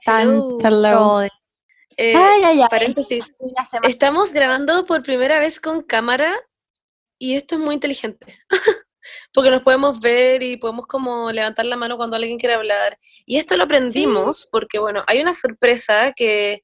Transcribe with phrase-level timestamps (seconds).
[0.00, 0.42] están?
[0.62, 1.22] Hello.
[1.96, 2.68] Eh, Ay, ay, ay.
[2.70, 3.36] paréntesis.
[3.82, 6.32] Estamos grabando por primera vez con cámara
[7.18, 8.26] y esto es muy inteligente.
[9.34, 12.98] Porque nos podemos ver y podemos como levantar la mano cuando alguien quiere hablar.
[13.26, 16.62] Y esto lo aprendimos porque, bueno, hay una sorpresa que...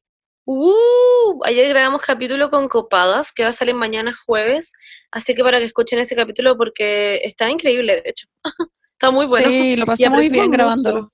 [0.48, 1.40] ¡Uh!
[1.44, 4.74] ayer grabamos capítulo con Copadas, que va a salir mañana jueves.
[5.10, 8.26] Así que para que escuchen ese capítulo porque está increíble, de hecho.
[8.92, 9.48] está muy bueno.
[9.48, 11.12] Sí, lo pasé muy bien grabándolo.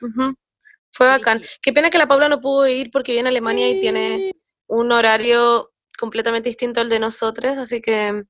[0.00, 0.34] Ujú.
[1.00, 1.42] Fue bacán.
[1.62, 4.32] Qué pena que la Paula no pudo ir porque vive en Alemania y tiene
[4.66, 8.24] un horario completamente distinto al de nosotros, así que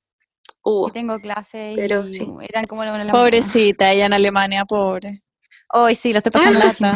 [0.63, 0.87] hubo.
[0.89, 2.29] Y tengo clases Pero y sí.
[2.49, 5.25] eran como la una Pobrecita, ella en Alemania, pobre.
[5.73, 6.95] Hoy sí, lo estoy pasando Lata.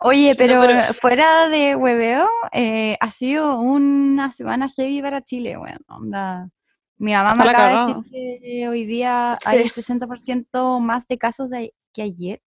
[0.00, 5.78] Oye, pero, pero- fuera de hueveo, eh, ha sido una semana heavy para Chile, bueno,
[5.88, 6.48] onda.
[6.96, 8.10] Mi mamá me acaba de decir
[8.50, 9.82] que hoy día hay Sí.
[9.82, 12.40] 60% más de casos de- que ayer.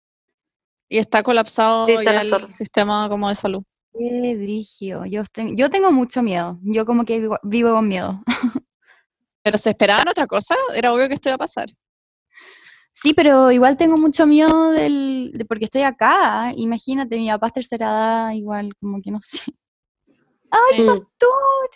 [0.89, 3.63] Y está colapsado Sí, está ya la el sistema como de salud.
[3.93, 5.05] Qué brigio.
[5.05, 6.59] Yo, ten- yo tengo mucho miedo.
[6.63, 8.21] Yo como que vivo, vivo con miedo.
[9.43, 11.67] Pero se esperaban otra cosa, era obvio que esto iba a pasar.
[12.91, 16.51] Sí, pero igual tengo mucho miedo del, de porque estoy acá.
[16.55, 19.39] Imagínate, mi papá es tercera edad, igual como que no sé.
[20.51, 20.85] ¡Ay, Mm.
[20.87, 21.69] doctor!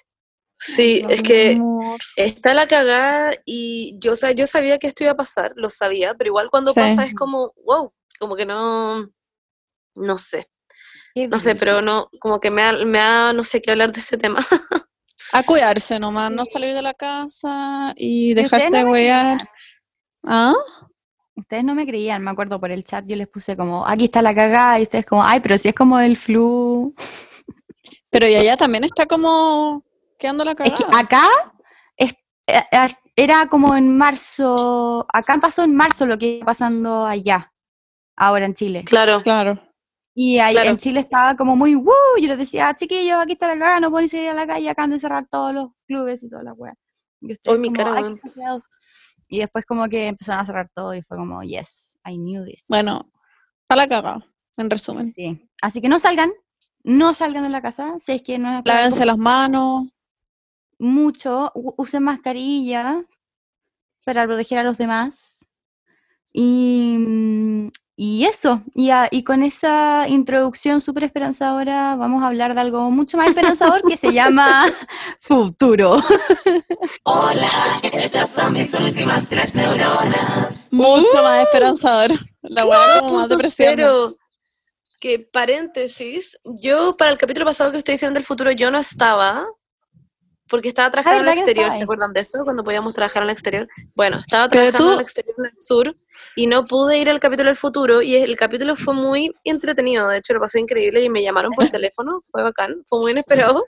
[0.59, 1.99] Sí, Ay, es que amor.
[2.15, 5.69] está la cagada y yo, o sea, yo sabía que esto iba a pasar, lo
[5.69, 6.79] sabía, pero igual cuando Sí.
[6.79, 9.09] pasa es como, wow, como que no,
[9.95, 10.47] no sé,
[11.15, 13.99] no sé, pero no, como que me da, me da no sé qué hablar de
[13.99, 14.39] ese tema.
[15.33, 19.39] A cuidarse nomás, no salir de la casa y dejarse no huear.
[20.27, 20.53] ¿Ah?
[21.35, 24.21] Ustedes no me creían, me acuerdo por el chat, yo les puse como, aquí está
[24.21, 26.93] la cagada, y ustedes como, ay, pero si es como el flu.
[28.11, 29.83] Pero y allá también está como
[30.19, 30.75] quedando la Es cagada.
[30.77, 31.27] que acá
[31.97, 37.05] es- eh, eh, era como en marzo, acá pasó en marzo lo que iba pasando
[37.05, 37.50] allá,
[38.15, 38.83] ahora en Chile.
[38.85, 39.55] Claro, Ah,
[40.13, 40.71] Y ahí Claro.
[40.71, 41.93] en Chile estaba como muy, ¡wow!
[42.19, 44.69] Yo les decía, "Ah, chiquillos, aquí está la cagada, no pueden salir a la calle,
[44.69, 46.75] acaban de cerrar todos los clubes y todas las weas.
[47.21, 48.15] Y ustedes mi como, cara, "Ay, weón".
[48.15, 48.63] qué exagerados".
[49.29, 52.65] Y después como que empezaron a cerrar todo y fue como, yes, I knew this.
[52.67, 53.09] Bueno,
[53.61, 54.25] está la cagada,
[54.57, 55.05] en resumen.
[55.09, 55.49] Sí.
[55.61, 56.31] Así que no salgan,
[56.83, 59.85] no salgan de la casa, si es que no es Lávense las manos.
[60.77, 63.05] mucho, usen mascarilla
[64.03, 65.47] para proteger a los demás.
[66.33, 67.69] Y, mm,
[68.03, 72.89] y eso, y, a- y con esa introducción súper esperanzadora vamos a hablar de algo
[72.89, 74.65] mucho más esperanzador que se llama
[75.19, 75.97] futuro.
[77.03, 77.49] Hola,
[77.83, 80.55] estas son mis últimas tres neuronas.
[80.71, 82.11] Mucho más esperanzador.
[82.41, 83.73] La weá como más depresión.
[83.75, 84.15] cero.
[84.99, 89.45] Que paréntesis, yo para el capítulo pasado que ustedes hicieron del futuro, yo no estaba,
[90.47, 92.39] porque estaba trabajando en el ¿verdad que no exterior, ¿se acuerdan de eso?
[92.43, 93.67] Cuando podíamos trabajar en el exterior.
[93.95, 95.95] Bueno, estaba Pero trabajando tú- en el exterior en el sur
[96.35, 100.17] y no pude ir al capítulo del futuro y el capítulo fue muy entretenido, de
[100.17, 103.63] hecho lo pasé increíble y me llamaron por teléfono, fue bacán, fue muy inesperado.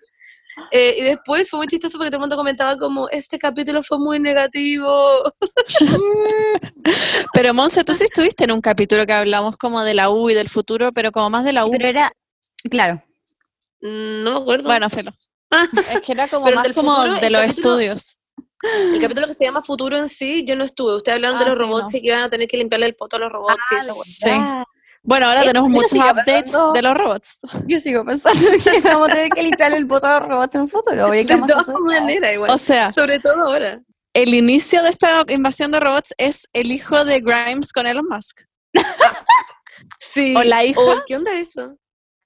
[0.69, 3.97] Eh, y después fue muy chistoso porque todo el mundo comentaba como, este capítulo fue
[3.97, 5.23] muy negativo.
[7.33, 10.33] Pero Monse, tú sí estuviste en un capítulo que hablamos como de la U y
[10.33, 11.71] del futuro, pero como más de la U.
[11.71, 12.11] Pero era,
[12.69, 13.01] claro,
[13.81, 14.63] Mm, No me acuerdo.
[14.65, 15.11] Bueno, felo.
[15.91, 18.19] Es que era como Pero más del como futuro, de los capítulo- estudios.
[18.63, 20.95] El capítulo que se llama Futuro en sí, yo no estuve.
[20.95, 21.97] Ustedes hablaron de Ah, los sí, robots no.
[21.97, 23.57] y que iban a tener que limpiarle el poto a los robots.
[23.71, 24.03] y Ah, lo wea.
[24.05, 24.29] Sí.
[24.31, 24.63] Ah,
[25.05, 26.71] Bueno, ahora Eso- tenemos eso muchos updates pasando.
[26.73, 27.37] de los robots.
[27.67, 30.61] yo sigo pensando que vamos a tener que limpiarle el botón a los robots en
[30.61, 31.07] un futuro.
[31.09, 32.51] Oye, ¿qué De todas maneras, igual.
[32.51, 33.81] O sea, Sobre todo ahora.
[34.13, 38.41] el inicio de esta invasión de robots es el hijo de Grimes con Elon Musk.
[39.99, 40.35] Sí.
[40.37, 40.79] ¿O la hija?
[40.79, 41.77] o ¿Qué onda eso?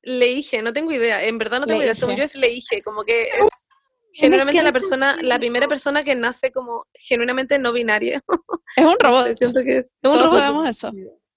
[0.04, 1.24] Le dije, no tengo idea.
[1.24, 1.96] En verdad no tengo Le idea.
[1.96, 3.68] Según yo es le dije, como que es
[4.14, 8.22] generalmente la persona, la primera persona que nace como genuinamente no binaria.
[8.76, 9.28] Es un No robot.
[9.28, 10.40] sé, siento que es, es un Todos robot.
[10.40, 10.92] sabemos eso.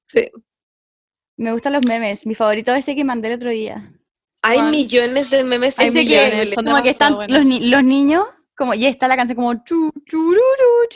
[0.06, 0.30] Sí.
[1.36, 2.26] Me gustan los memes.
[2.26, 3.92] Mi favorito es ese que mandé el otro día.
[4.42, 4.70] Hay ¿Cuál?
[4.70, 8.24] millones de memes Hay millones, son como que están demasiado los, ni- los niños,
[8.56, 10.34] como, y está la canción como chu, chu,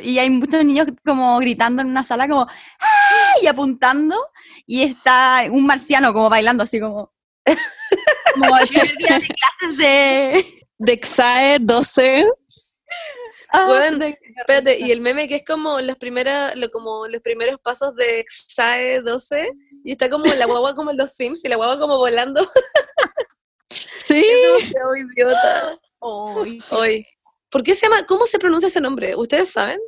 [0.03, 2.47] y hay muchos niños como gritando en una sala como
[2.79, 3.43] ¡ay!
[3.43, 4.17] y apuntando,
[4.67, 7.13] y está un marciano como bailando así como
[8.35, 12.25] como el primer día de clases de De XAE 12.
[13.53, 17.59] Ah, de- Espérate, y el meme que es como las primeras, lo, como los primeros
[17.61, 19.49] pasos de XAE 12,
[19.85, 22.41] y está como la guagua como en los Sims, y la guagua como volando.
[23.71, 24.23] Sí.
[24.23, 25.79] Demasiado idiota.
[25.99, 27.07] Hoy.
[27.51, 29.17] ¿Por qué se llama, cómo se pronuncia ese nombre?
[29.17, 29.79] ¿Ustedes saben?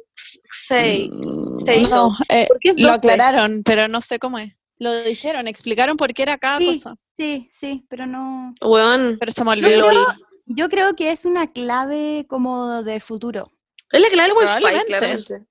[0.67, 1.11] Xay.
[1.11, 3.11] Mm, No, eh, ¿Por qué lo 12?
[3.11, 4.53] aclararon, pero no sé cómo es.
[4.79, 6.67] Lo dijeron, explicaron por qué era cada Sí.
[6.67, 6.97] cosa.
[7.17, 8.55] sí, sí, pero no.
[8.63, 9.17] Weón.
[9.21, 9.89] Pero se me Yo olvidó.
[9.89, 10.07] creo,
[10.47, 13.53] yo creo que es una clave como del futuro.
[13.93, 15.43] Es la clave del Wi-Fi, claramente.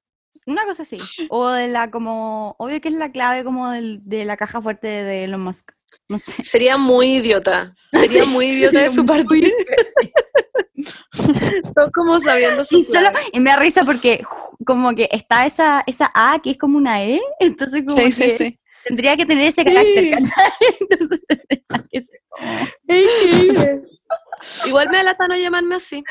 [0.48, 0.98] Una cosa así.
[1.30, 2.56] O de la como.
[2.60, 5.72] Obvio que es la clave como del- de la caja fuerte de Elon Musk.
[6.08, 6.44] No sé.
[6.44, 7.74] Sería muy idiota.
[7.92, 9.54] Sería muy idiota de su parte.
[11.76, 14.24] Todo como sabiendo su Y, solo, y me da risa porque
[14.66, 18.24] como que está esa, esa A que es como una E, entonces como Sí, sí,
[18.24, 18.60] que sí.
[18.84, 20.52] tendría que tener ese carácter, ¿cachai?
[20.90, 23.95] Entonces tendría que ser como-
[24.66, 26.04] Igual me da lata no llamarme así.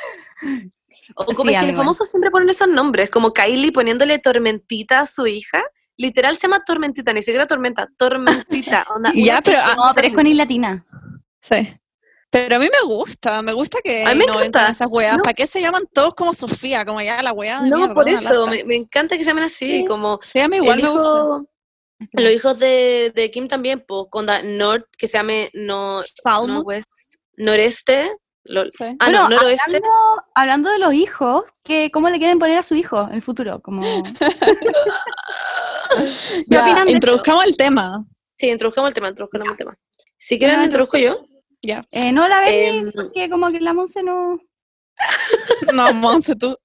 [1.16, 5.00] O como Sí, es que los famosos siempre ponen esos nombres, como Kylie poniéndole tormentita
[5.00, 5.62] a su hija.
[5.96, 8.84] Literal se llama tormentita, ni siquiera tormenta, tormentita.
[8.94, 10.84] onda, Ya, pero, persona ah, No, pero es con I latina.
[11.40, 11.72] Sí.
[12.30, 14.68] Pero a mí me gusta, me gusta que A mí me no encanta.
[14.68, 15.16] esas weas.
[15.16, 15.22] No.
[15.22, 16.84] ¿Para qué se llaman todos como Sofía?
[16.84, 19.44] Como ya la wea de No, mierda, por eso, me, me encanta que se llamen
[19.44, 19.84] así, Sí.
[19.86, 21.42] como Sí, a mí igual me gusta.
[22.12, 26.54] los hijos de, de Kim también, pues, con la North, que se llame no, Salmo.
[26.54, 28.10] Northwest, Noreste,
[28.44, 28.96] Sí.
[29.00, 29.88] ah, no, hablando,
[30.34, 33.60] hablando de los hijos, que ¿cómo le quieren poner a su hijo en el futuro?
[33.62, 33.82] Como...
[35.94, 38.04] ¿Qué Ya, opinan de introduzcamos el tema.
[38.36, 39.78] Sí, introduzcamos el tema, introduzcamos el tema.
[40.18, 41.26] Si quieren, Bueno, introduzco yo.
[41.62, 41.86] Ya.
[41.90, 44.38] Eh, no la ves Em, porque como que la Monse no...
[45.72, 46.56] No, Monse, tú.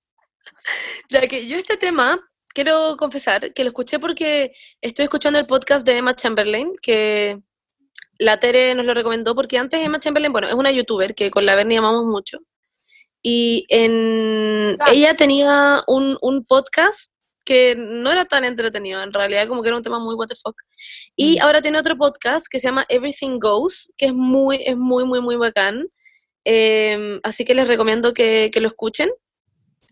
[1.10, 2.20] Ya que yo este tema,
[2.54, 7.42] quiero confesar que lo escuché porque estoy escuchando el podcast de Emma Chamberlain, que
[8.19, 11.45] la Tere nos lo recomendó, porque antes Emma Chamberlain, bueno, es una youtuber que con
[11.45, 12.39] la Bernie amamos mucho,
[13.24, 14.92] y en, Ah.
[14.94, 17.12] ella tenía un, un podcast
[17.45, 20.36] que no era tan entretenido, en realidad como que era un tema muy what the
[20.36, 20.56] fuck.
[21.16, 21.42] Y Mm.
[21.42, 25.19] ahora tiene otro podcast que se llama Everything Goes, que es muy, es muy, muy,
[25.21, 25.88] muy bacán.
[26.45, 29.10] Em, así que les recomiendo que, que lo escuchen.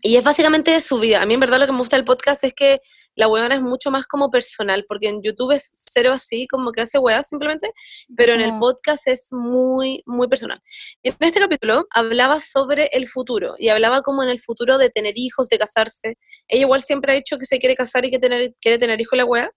[0.02, 1.22] Y es básicamente de su vida.
[1.22, 2.80] A mí en verdad lo que me gusta del podcast es que
[3.16, 6.82] la weona es mucho más como personal, porque en YouTube es cero así, como que
[6.82, 7.72] hace weas simplemente,
[8.16, 10.62] pero en el podcast es muy, muy personal.
[11.02, 15.14] En este capítulo hablaba sobre el futuro, y hablaba como en el futuro de tener
[15.16, 16.16] hijos, de casarse.
[16.46, 19.16] Ella igual siempre ha dicho que se quiere casar y que tener, quiere tener hijos
[19.16, 19.50] la wea,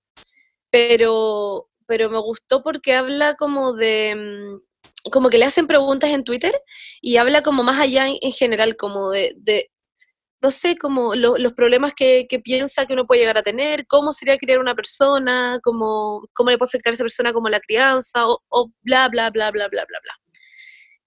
[0.72, 4.16] pero, pero me gustó porque habla como de...
[4.16, 6.54] mm, como que le hacen preguntas en Twitter
[7.02, 9.72] y habla como más allá en, en general, como de, de,
[10.42, 13.86] no sé, como lo- los problemas que, que piensa que uno puede llegar a tener,
[13.88, 17.60] cómo sería criar una persona, cómo, cómo le puede afectar a esa persona como la
[17.60, 20.14] crianza, o, o bla, bla, bla, bla, bla, bla, bla.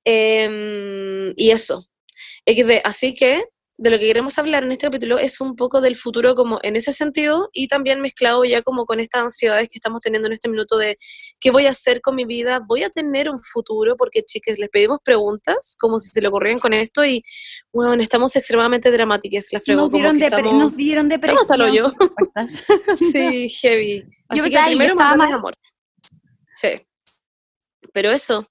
[0.04, 1.88] Em, y eso.
[2.46, 2.82] XD.
[2.84, 3.44] Así que
[3.76, 6.76] de lo que queremos hablar en este capítulo es un poco del futuro como en
[6.76, 10.48] ese sentido y también mezclado ya como con estas ansiedades que estamos teniendo en este
[10.48, 10.96] minuto de
[11.40, 14.68] qué voy a hacer con mi vida, voy a tener un futuro, porque chicas, les
[14.68, 17.22] pedimos preguntas como si se le ocurrieran con esto y
[17.72, 20.54] bueno, estamos extremadamente dramáticas, la frego, Nos como dieron, que estamos...
[20.54, 21.94] nos dieron depresión.
[23.12, 24.04] Sí, heavy.
[24.28, 25.20] Así que primero mal.
[25.20, 25.54] amor.
[26.52, 26.68] Sí.
[27.92, 28.46] Pero eso.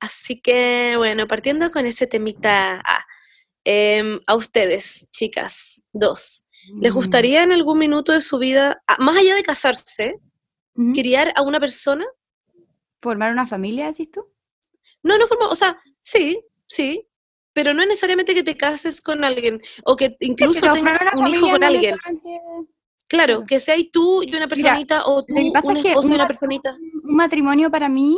[0.00, 3.04] Así que, bueno, partiendo con ese temita, ah,
[3.64, 6.80] em, a ustedes, chicas, dos, Mm.
[6.82, 10.16] ¿les gustaría en algún minuto de su vida, ah, más allá de casarse,
[10.76, 10.92] Ujú.
[10.92, 12.04] criar a una persona?
[13.00, 14.26] ¿Formar una familia, decís tú?
[15.02, 17.06] No, no forma, o sea, sí, sí,
[17.54, 21.48] pero no necesariamente que te cases con alguien o que incluso tengas formar un hijo
[21.48, 21.96] con alguien.
[23.08, 26.26] Claro, que seas tú y una personita o tú, un es esposo y una- una
[26.28, 26.76] personita.
[27.02, 28.16] un matrimonio para mí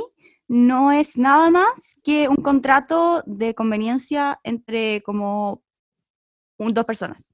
[0.53, 5.63] no es nada más que un contrato de conveniencia entre como
[6.59, 7.29] un- dos personas.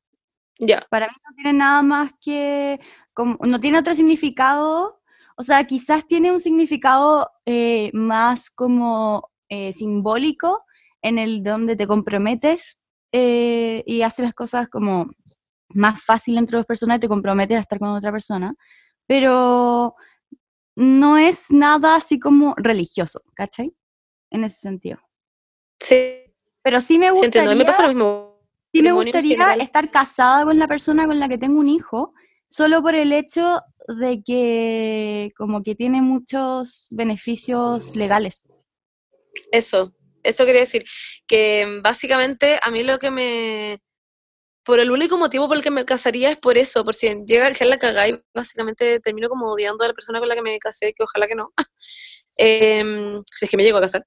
[0.60, 2.80] Ya, Para mí no tiene nada más que,
[3.14, 5.00] como, no tiene otro significado,
[5.36, 10.64] o sea, quizás tiene un significado eh, más como eh, simbólico
[11.02, 12.82] en el donde te comprometes
[13.12, 15.10] eh, y haces las cosas como
[15.70, 18.54] más fácil entre dos personas y te comprometes a estar con otra persona,
[19.06, 19.94] pero
[20.78, 23.74] no es nada así como religioso, ¿cachai?
[24.30, 24.98] En ese sentido.
[25.80, 26.22] sí,
[26.62, 28.40] Pero sí me sí gustaría, mí me pasa lo mismo.
[28.72, 32.14] sí me gustaría estar casada con la persona con la que tengo un hijo,
[32.48, 38.46] solo por el hecho de que como que tiene muchos beneficios legales.
[39.50, 40.84] Eso, eso quería decir,
[41.26, 43.80] que básicamente a mí lo que me...
[44.68, 47.46] Por el único motivo por el que me casaría es por eso, por si llega
[47.46, 50.42] a quedar la cagada y básicamente termino como odiando a la persona con la que
[50.42, 51.54] me casé, que ojalá que no,
[52.36, 54.04] Em, si es que me llego a casar.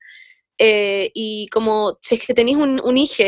[0.59, 3.23] Eh, y como si es que tenéis un, un hijo,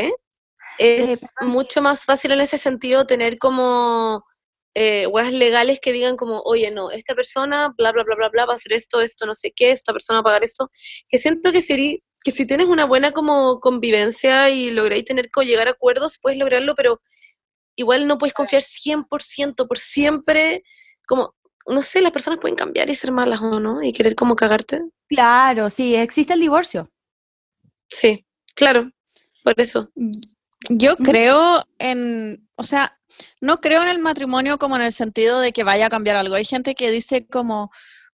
[0.78, 4.24] es mucho más fácil en ese sentido tener como
[4.75, 8.46] eh, weas legales que digan como, oye, no, esta persona, bla, bla, bla, bla, bla,
[8.46, 10.70] va a hacer esto, esto, no sé qué, esta persona va a pagar esto,
[11.10, 15.46] que siento que sería, que si tienes una buena como convivencia y lográis tener que
[15.46, 17.01] llegar a acuerdos, puedes lograrlo, pero
[17.75, 20.63] igual no puedes confiar 100% por siempre,
[21.06, 21.36] como,
[21.68, 24.82] no sé, las personas pueden cambiar y ser malas o no, y querer como cagarte.
[25.08, 26.89] Claro, sí, existe el divorcio.
[27.89, 28.25] Sí,
[28.56, 28.92] claro,
[29.44, 29.92] por eso.
[30.70, 32.98] Yo creo en, o sea,
[33.42, 36.36] no creo en el matrimonio como en el sentido de que vaya a cambiar algo.
[36.36, 37.70] Hay gente que dice como,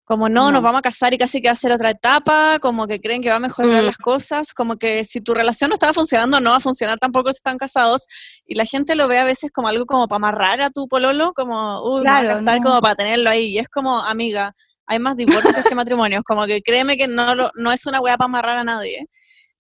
[0.10, 0.54] Como no, No.
[0.54, 3.22] nos vamos a casar y casi que va a ser otra etapa, como que creen
[3.22, 3.86] que va a mejorar Mm.
[3.86, 7.32] las cosas, como que si tu relación no estaba funcionando, no va a funcionar tampoco
[7.32, 8.08] si están casados.
[8.44, 11.32] Y la gente lo ve a veces como algo como para amarrar a tu pololo,
[11.36, 12.64] como, uy, me voy Claro, a casar no.
[12.70, 13.50] como para tenerlo ahí.
[13.50, 14.54] Y es como, amiga,
[14.88, 18.26] hay más divorcios que matrimonios, como que créeme que no, no es una weá para
[18.26, 19.06] amarrar a nadie.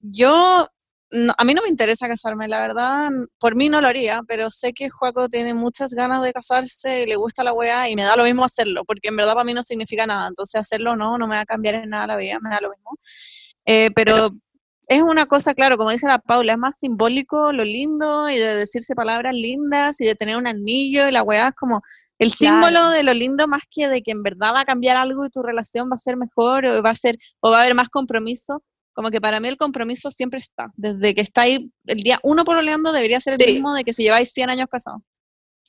[0.02, 0.68] Yo,
[1.12, 4.50] no- a mí no me interesa casarme, la verdad, por mí no lo haría, pero
[4.50, 8.04] sé que Joaco tiene muchas ganas de casarse, y le gusta la weá y me
[8.04, 11.18] da lo mismo hacerlo, porque en verdad para mí no significa nada, entonces hacerlo no,
[11.18, 12.98] no me va a cambiar en nada la vida, me da lo mismo.
[13.66, 14.30] Eh, pero
[14.88, 18.56] es una cosa, claro, como dice la Paula, es más simbólico lo lindo y de
[18.56, 21.82] decirse palabras lindas y de tener un anillo y la weá es como
[22.18, 25.26] el símbolo de lo lindo más que de que en verdad va a cambiar algo
[25.26, 27.76] y tu relación va a ser mejor o va a ser o va a haber
[27.76, 28.64] más compromiso.
[29.00, 30.74] Como que para mí el compromiso siempre está.
[30.76, 33.54] Desde que está ahí el día uno pololeando debería ser el Sí.
[33.54, 35.00] mismo de que si lleváis 100 años casados.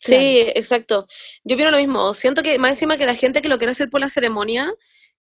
[0.01, 1.07] Sí, exacto.
[1.45, 2.13] Yo opino lo mismo.
[2.13, 4.69] Siento que más encima que la gente que lo quiere hacer por la ceremonia,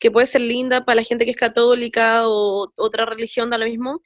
[0.01, 3.67] que puede ser linda para la gente que es católica o otra religión, da lo
[3.67, 4.03] mismo,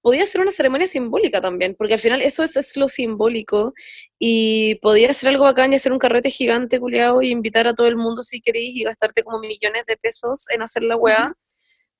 [0.00, 3.74] podía ser una ceremonia simbólica también, porque al final eso es, es lo simbólico
[4.18, 7.86] y podía ser algo bacán y hacer un carrete gigante, culiado, y invitar a todo
[7.86, 11.34] el mundo si queréis y gastarte como millones de pesos en hacer la weá,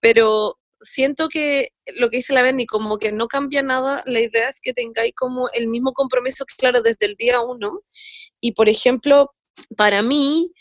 [0.01, 4.49] pero siento que lo que dice la Berni, como que no cambia nada, la idea
[4.49, 7.81] es que tengáis como el mismo compromiso, claro, desde el día uno.
[8.41, 9.33] Y por ejemplo,
[9.77, 10.53] para mí,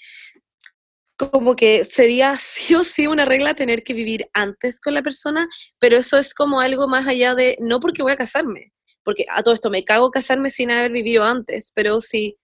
[1.17, 5.47] como que sería sí o sí una regla tener que vivir antes con la persona,
[5.79, 8.71] pero eso es como algo más allá de, no porque voy a casarme,
[9.03, 12.37] porque a todo esto me cago casarme sin haber vivido antes, pero si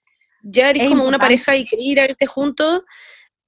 [0.44, 2.84] ya eres Es como una pareja y querés ir a verte juntos,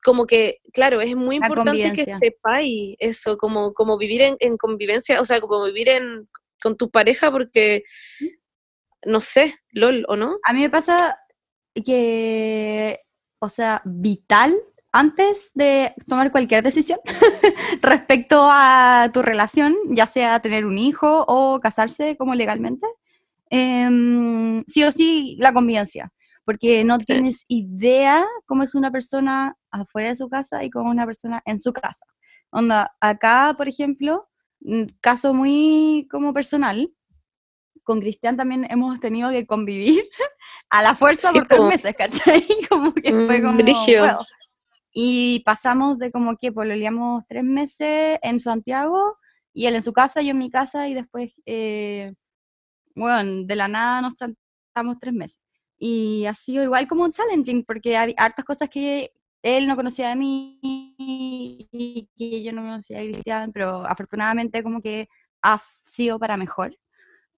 [0.04, 5.20] como que, claro, es muy importante que sepáis eso, como, como vivir en, en convivencia,
[5.22, 6.30] o sea, como vivir en,
[6.62, 7.84] con tu pareja, porque,
[9.06, 10.38] no sé, LOL, ¿o no?
[10.46, 11.18] A mí me pasa
[11.86, 13.00] que,
[13.40, 14.56] o sea, vital
[14.92, 17.00] antes de tomar cualquier decisión
[17.82, 22.88] respecto a tu relación, ya sea tener un hijo o casarse como legalmente,
[23.50, 26.12] em, sí o sí la convivencia,
[26.46, 27.06] porque no Sí.
[27.06, 31.60] tienes idea cómo es una persona afuera de su casa y es una persona en
[31.60, 32.06] su casa.
[32.52, 34.28] Onda, acá, por ejemplo,
[34.62, 36.92] mm, caso muy como personal,
[37.84, 40.04] con Cristian también hemos tenido que convivir
[40.70, 42.46] a la fuerza Sí, por tres meses, ¿cachai?
[42.70, 44.20] Como que fue Mm, como, bueno.
[44.92, 49.18] Y pasamos de como que pololeamos tres meses en Santiago
[49.54, 52.14] y él en su casa, yo en mi casa y después, eh,
[52.96, 54.14] bueno, de la nada nos
[54.68, 55.42] estamos tres meses.
[55.78, 59.12] Y ha sido igual como challenging porque hay hartas cosas que
[59.44, 64.82] él no conocía de mí y que yo no conocía de Cristian, pero afortunadamente como
[64.82, 65.08] que
[65.42, 66.76] ha sido para mejor.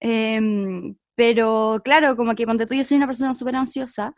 [0.00, 4.14] Em, pero claro, como que ponte tú, yo soy una persona súper ansiosa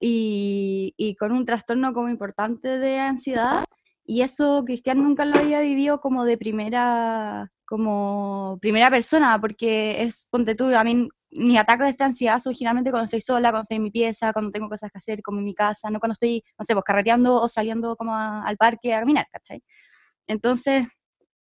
[0.00, 3.64] y, y con un trastorno como importante de ansiedad
[4.04, 10.26] y eso Cristian nunca lo había vivido como de primera como primera persona porque es
[10.28, 13.76] ponte tú a mí mis ataques de ansiedad son generalmente cuando estoy sola cuando estoy
[13.76, 16.42] en mi pieza cuando tengo cosas que hacer como en mi casa no cuando estoy
[16.58, 19.62] no sé pues carreteando o saliendo como a- al parque a caminar ¿cachai?
[20.26, 20.86] entonces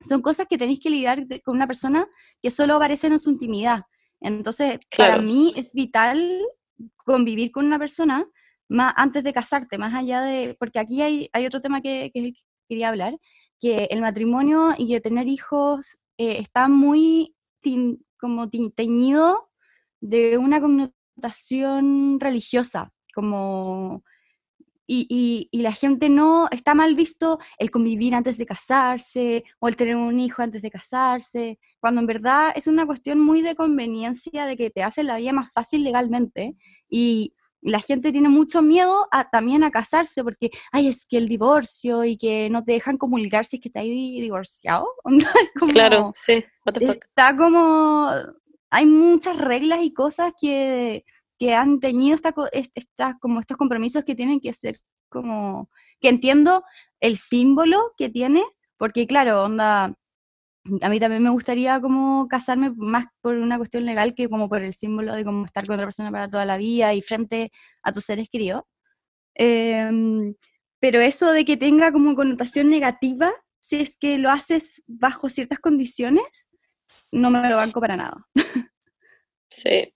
[0.01, 2.05] son cosas que tenéis que lidiar de- con una persona
[2.41, 3.83] que solo aparece en su intimidad
[4.19, 5.21] entonces para Claro.
[5.23, 6.41] mí es vital
[7.05, 8.25] convivir con una persona
[8.67, 12.33] más antes de casarte, más allá de, porque aquí hay, hay otro tema que, que
[12.69, 13.17] quería hablar,
[13.61, 19.49] que el matrimonio y el tener hijos eh, está muy tin- como tin- teñido
[20.01, 24.03] de una connotación religiosa, como...
[24.87, 29.69] Y, y- y la gente no, está mal visto el convivir antes de casarse o
[29.69, 33.55] el tener un hijo antes de casarse, cuando en verdad es una cuestión muy de
[33.55, 36.57] conveniencia, de que te hace la vida más fácil legalmente
[36.89, 41.27] y la gente tiene mucho miedo a, también a casarse porque, ay, es que el
[41.27, 44.87] divorcio y que no te dejan comulgar si es que estás di- divorciado.
[45.59, 47.03] Como- Claro, sí, what the fuck.
[47.05, 48.09] está como,
[48.69, 51.05] hay muchas reglas y cosas que,
[51.37, 51.79] que han
[52.13, 54.77] esta, est- esta- como estos compromisos que tienen que ser
[55.09, 56.63] como, que entiendo
[56.99, 58.43] el símbolo que tiene,
[58.77, 59.93] porque claro, onda,
[60.81, 64.61] a mí también me gustaría como casarme más por una cuestión legal que como por
[64.61, 67.51] el símbolo de como estar con otra persona para toda la vida y frente
[67.83, 68.63] a tus seres queridos.
[69.35, 70.35] Em,
[70.79, 75.59] pero eso de que tenga como connotación negativa, si es que lo haces bajo ciertas
[75.59, 76.49] condiciones,
[77.11, 78.27] no me lo banco para nada.
[79.53, 79.93] Sí.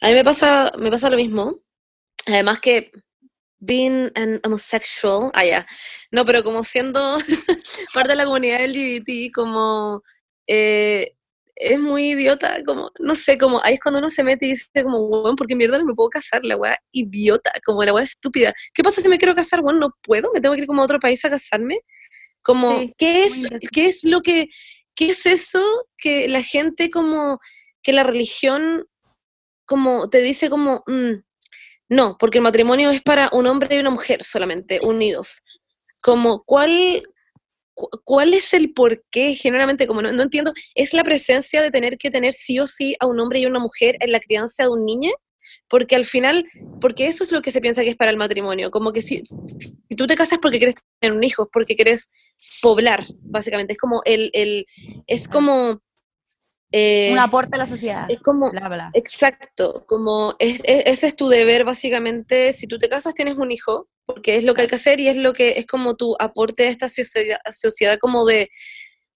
[0.00, 1.58] A mí me pasa, me pasa lo mismo.
[2.26, 2.92] Además que
[3.60, 5.66] being an homosexual, ah, ya.
[6.10, 7.16] No, pero como siendo
[7.94, 10.02] parte de la comunidad LGBT, como
[10.46, 11.14] eh,
[11.54, 14.66] es muy idiota, como, no sé, como ahí es cuando uno se mete y dice
[14.82, 16.44] como, weón, ¿por qué mierda no me puedo casar?
[16.44, 18.52] La weá idiota, como la weá estúpida.
[18.72, 19.60] ¿Qué pasa si me quiero casar?
[19.60, 21.78] Bueno, no puedo, me tengo que ir como a otro país a casarme.
[22.42, 24.48] Como, Sí, ¿qué es, qué es lo que,
[24.94, 25.62] qué es eso
[25.98, 27.38] que la gente como,
[27.82, 28.86] que la religión
[29.70, 31.22] como te dice como, mm,
[31.90, 35.42] no, porque el matrimonio es para un hombre y una mujer solamente, unidos.
[36.00, 37.02] Como, ¿cuál,
[37.74, 39.34] cu- ¿Cuál es el por qué?
[39.34, 42.96] Generalmente, como no, no entiendo, ¿es la presencia de tener que tener sí o sí
[43.00, 45.10] a un hombre y una mujer en la crianza de un niño?
[45.68, 46.44] Porque al final,
[46.80, 49.22] porque eso es lo que se piensa que es para el matrimonio, como que si,
[49.96, 52.10] tú te casas porque quieres tener un hijo, porque quieres
[52.62, 54.66] poblar, básicamente, es como el, el
[55.06, 55.80] es como...
[56.72, 58.06] eh, Un aporte a la sociedad.
[58.08, 58.90] es como, Bla, bla.
[58.94, 63.50] Exacto, como es- es- ese es tu deber básicamente, si tú te casas tienes un
[63.50, 66.16] hijo, porque es lo que hay que hacer y es lo que es como tu
[66.18, 68.50] aporte a esta sociedad, sociedad como de,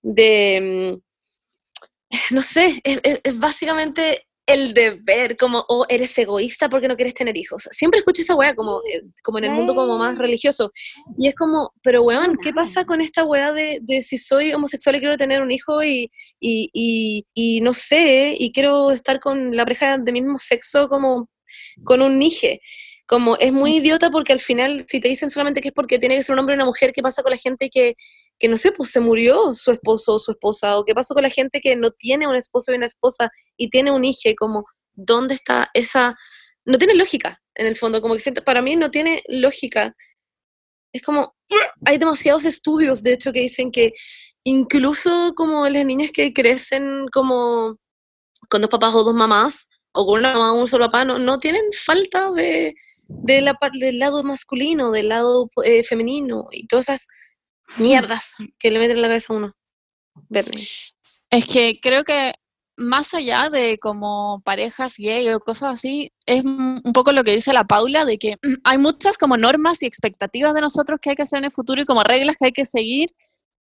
[0.03, 7.15] de, mm, no sé, es básicamente el deber, como, o eres egoísta porque no quieres
[7.15, 7.69] tener hijos.
[7.71, 10.73] Siempre escucho esa weá como, eh, como en el mundo como más religioso.
[11.19, 14.97] Y es como, pero weón, ¿qué pasa con esta weá de, de si soy homosexual
[14.97, 16.11] y quiero tener un hijo y,
[16.41, 21.31] y, y, y no sé, y quiero estar con la pareja de mismo sexo como
[21.85, 22.61] con un nije.
[23.07, 26.17] Como es muy idiota porque al final, si te dicen solamente que es porque tiene
[26.17, 27.95] que ser un hombre y una mujer, ¿qué pasa con la gente que,
[28.39, 30.79] que no sé, pues se murió su esposo o su esposa?
[30.79, 33.69] ¿O qué pasa con la gente que no tiene un esposo y una esposa y
[33.69, 34.35] tiene un hije?
[34.35, 36.15] Como, ¿dónde está esa...?
[36.65, 39.95] No tiene lógica, en el fondo, como que para mí no tiene lógica.
[40.93, 41.35] Es como,
[41.85, 43.93] hay demasiados estudios, de hecho, que dicen que
[44.45, 47.77] incluso como las niñas que crecen como
[48.49, 51.19] con dos papás o dos mamás, o con una mamá o un solo papá, no,
[51.19, 52.75] no tienen falta de,
[53.09, 57.09] de la, del lado masculino, del lado eh, femenino, y todas esas
[57.79, 59.53] mierdas que le meten en la cabeza a uno.
[60.29, 60.67] Bernie.
[61.31, 62.33] Es que creo que
[62.77, 67.53] más allá de como parejas gay o cosas así, es un poco lo que dice
[67.53, 71.17] la Paula, de que mm, hay muchas como normas y expectativas de nosotros que hay
[71.17, 73.09] que hacer en el futuro y como reglas que hay que seguir,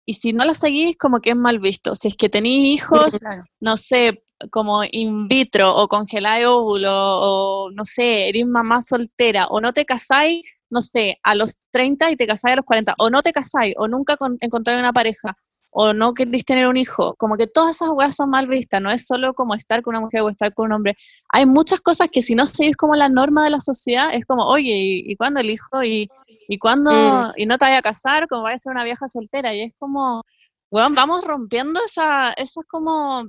[0.05, 1.93] y si no las seguís, como que es mal visto.
[1.95, 3.43] Si es que tenéis hijos, Claro.
[3.59, 9.61] no sé, como in vitro o congeláis óvulo o no sé, eres mamá soltera o
[9.61, 13.09] no te casáis, no sé, a los 30 y te casáis a los 40 o
[13.09, 15.35] no te casáis o nunca con- encontráis una pareja
[15.73, 18.91] o no queréis tener un hijo, como que todas esas weas son mal vistas, no
[18.91, 20.95] es solo como estar con una mujer o estar con un hombre.
[21.29, 24.45] Hay muchas cosas que si no seguís como la norma de la sociedad, es como,
[24.45, 25.81] oye, ¿y, y cuándo el hijo?
[25.83, 26.09] ¿Y,
[26.47, 26.91] y cuándo?
[26.91, 27.31] Mm.
[27.37, 28.27] ¿Y no te vayas a casar?
[28.27, 29.53] como vayas a ser una vieja soltera?
[29.55, 30.23] Y es como,
[30.71, 33.23] weón, vamos rompiendo esa, esas como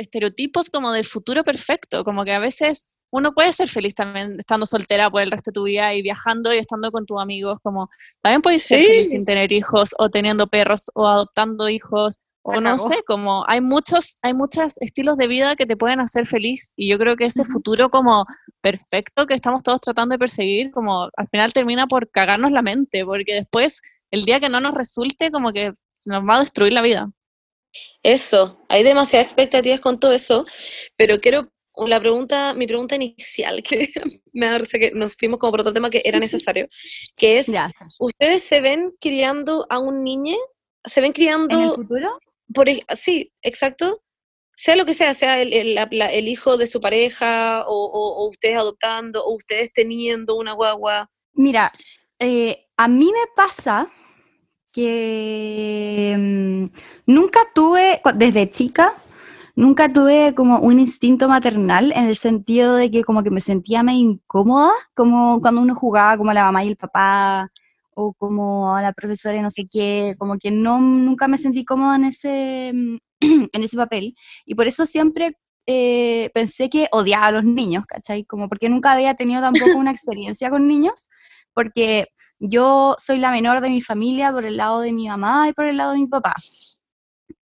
[0.00, 4.66] estereotipos como del futuro perfecto, como que a veces uno puede ser feliz también estando
[4.66, 7.88] soltera por el resto de tu vida y viajando y estando con tus amigos, como
[8.22, 8.86] también puedes ser Sí.
[8.86, 13.60] feliz sin tener hijos o teniendo perros o adoptando hijos o no sé, como hay
[13.60, 17.26] muchos hay muchos estilos de vida que te pueden hacer feliz y yo creo que
[17.26, 18.24] ese futuro como
[18.62, 23.04] perfecto que estamos todos tratando de perseguir, como al final termina por cagarnos la mente,
[23.04, 25.70] porque después el día que no nos resulte como que
[26.06, 27.10] nos va a destruir la vida.
[28.02, 30.44] Eso, hay demasiadas expectativas con todo eso,
[30.96, 31.48] pero quiero
[31.86, 33.88] la pregunta, mi pregunta inicial, que
[34.32, 36.66] me da risa que nos fuimos como por otro tema que era necesario,
[37.16, 37.70] que es, Ya.
[37.98, 40.36] ¿ustedes se ven criando a un niño?
[40.84, 42.18] ¿Se ven ¿En el criando futuro?
[42.52, 44.02] por ej- sí, exacto.
[44.56, 47.72] Sea lo que sea, sea el, el- la- la- el hijo de su pareja, o,
[47.74, 51.10] o- o ustedes adoptando, o ustedes teniendo una guagua.
[51.32, 51.72] Mira,
[52.18, 53.88] eh, a mí me pasa
[54.72, 58.92] que mm, nunca tuve, desde chica,
[59.56, 63.82] nunca tuve como un instinto maternal en el sentido de que como que me sentía
[63.82, 67.50] medio incómoda, como cuando uno jugaba como la mamá y el papá,
[67.94, 71.96] o como la profesora y no sé qué, como que no, nunca me sentí cómoda
[71.96, 72.96] en ese, mm,
[73.52, 74.14] en ese papel.
[74.46, 78.24] Y por eso siempre eh, pensé que odiaba a los niños, ¿cachai?
[78.24, 81.08] Como porque nunca había tenido tampoco una experiencia con niños,
[81.54, 82.08] porque
[82.40, 85.66] yo soy la menor de mi familia por el lado de mi mamá y por
[85.66, 86.34] el lado de mi papá.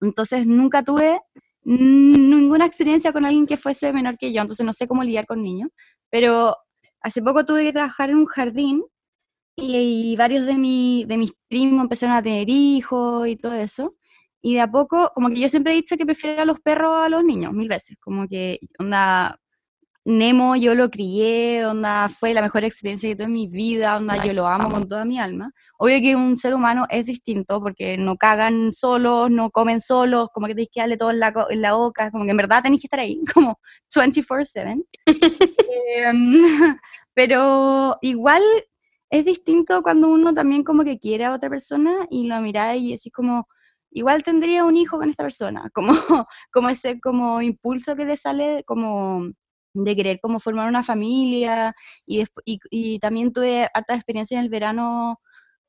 [0.01, 1.21] Entonces nunca tuve
[1.63, 5.43] ninguna experiencia con alguien que fuese menor que yo, entonces no sé cómo lidiar con
[5.43, 5.69] niños.
[6.09, 6.55] Pero
[7.01, 8.83] hace poco tuve que trabajar en un jardín
[9.55, 13.95] y, varios de, mi, de mis primos empezaron a tener hijos y todo eso.
[14.41, 16.97] Y de a poco, como que yo siempre he dicho que prefiero a los perros
[17.05, 17.97] a los niños, mil veces.
[17.99, 19.39] Como que, onda,
[20.09, 24.15] Nemo yo lo crié, onda, fue la mejor experiencia que tuve en mi vida, onda,
[24.25, 25.51] yo lo amo con toda mi alma.
[25.77, 30.47] Obvio que un ser humano es distinto porque no cagan solos, no comen solos, como
[30.47, 32.81] que tenéis que darle todo en la, en la boca, como que en verdad tenéis
[32.83, 33.59] que estar ahí, como
[33.93, 34.81] 24/7.
[35.97, 36.37] Em,
[37.13, 38.43] pero igual
[39.09, 42.93] es distinto cuando uno también como que quiere a otra persona y lo mira y
[42.93, 43.49] así como,
[43.91, 45.91] igual tendría un hijo con esta persona, como,
[46.49, 49.33] como ese como impulso que te sale como
[49.83, 55.19] de querer como formar una familia y, también tuve harta experiencia en el verano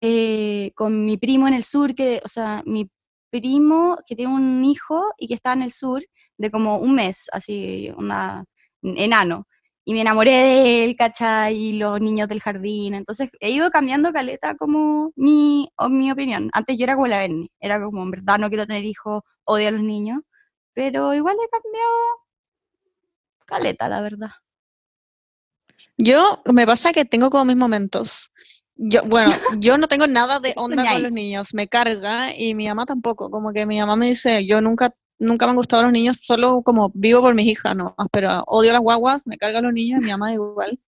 [0.00, 2.90] eh, con mi primo en el sur, que, o sea, mi
[3.30, 6.02] primo que tiene un hijo y que está en el sur
[6.38, 8.44] de como un mes, así, una
[8.82, 9.46] enano.
[9.84, 11.56] Y me enamoré de él, ¿cachai?
[11.56, 12.94] Y los niños del jardín.
[12.94, 16.50] Entonces he ido cambiando caleta como mi, o mi opinión.
[16.52, 17.50] Antes yo era como la Berni.
[17.58, 20.20] Era como, en verdad, no quiero tener hijos, odio a los niños.
[20.74, 21.94] Pero igual he cambiado
[23.48, 24.30] caleta, la verdad.
[25.96, 28.30] Yo me pasa que tengo como mis momentos.
[28.76, 32.68] Yo, bueno, yo no tengo nada de onda con los niños, me carga y mi
[32.68, 33.30] mamá tampoco.
[33.30, 36.62] Como que mi mamá me dice, yo nunca, nunca me han gustado los niños, solo
[36.62, 40.04] como vivo por mis hijas, no, pero odio las guaguas, me cargan los niños, y
[40.04, 40.78] mi mamá igual.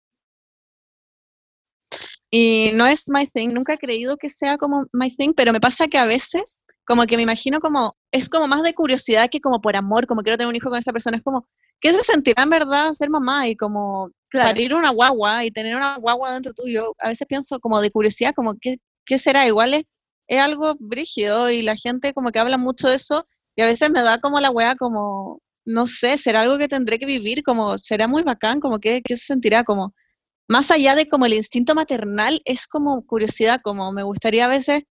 [2.31, 5.61] Y no es my thing, nunca he creído que sea como my thing, pero me
[5.61, 9.41] pasa que a veces, como que me imagino como, es como más de curiosidad que
[9.41, 11.47] como por amor, como quiero tener un hijo con esa persona, es como,
[11.81, 13.49] ¿qué se sentirá en verdad ser mamá?
[13.49, 14.49] Y como Claro.
[14.51, 18.33] parir una guagua y tener una guagua dentro tuyo, a veces pienso como de curiosidad,
[18.35, 19.47] como, ¿qué, qué será?
[19.47, 19.85] Igual es,
[20.29, 23.91] es algo brígido y la gente como que habla mucho de eso y a veces
[23.91, 27.77] me da como la wea como, no sé, será algo que tendré que vivir, como,
[27.79, 29.65] será muy bacán, como, ¿qué, qué se sentirá?
[29.65, 29.95] Como,
[30.49, 34.83] más allá de como el instinto maternal, es como curiosidad, como me gustaría a veces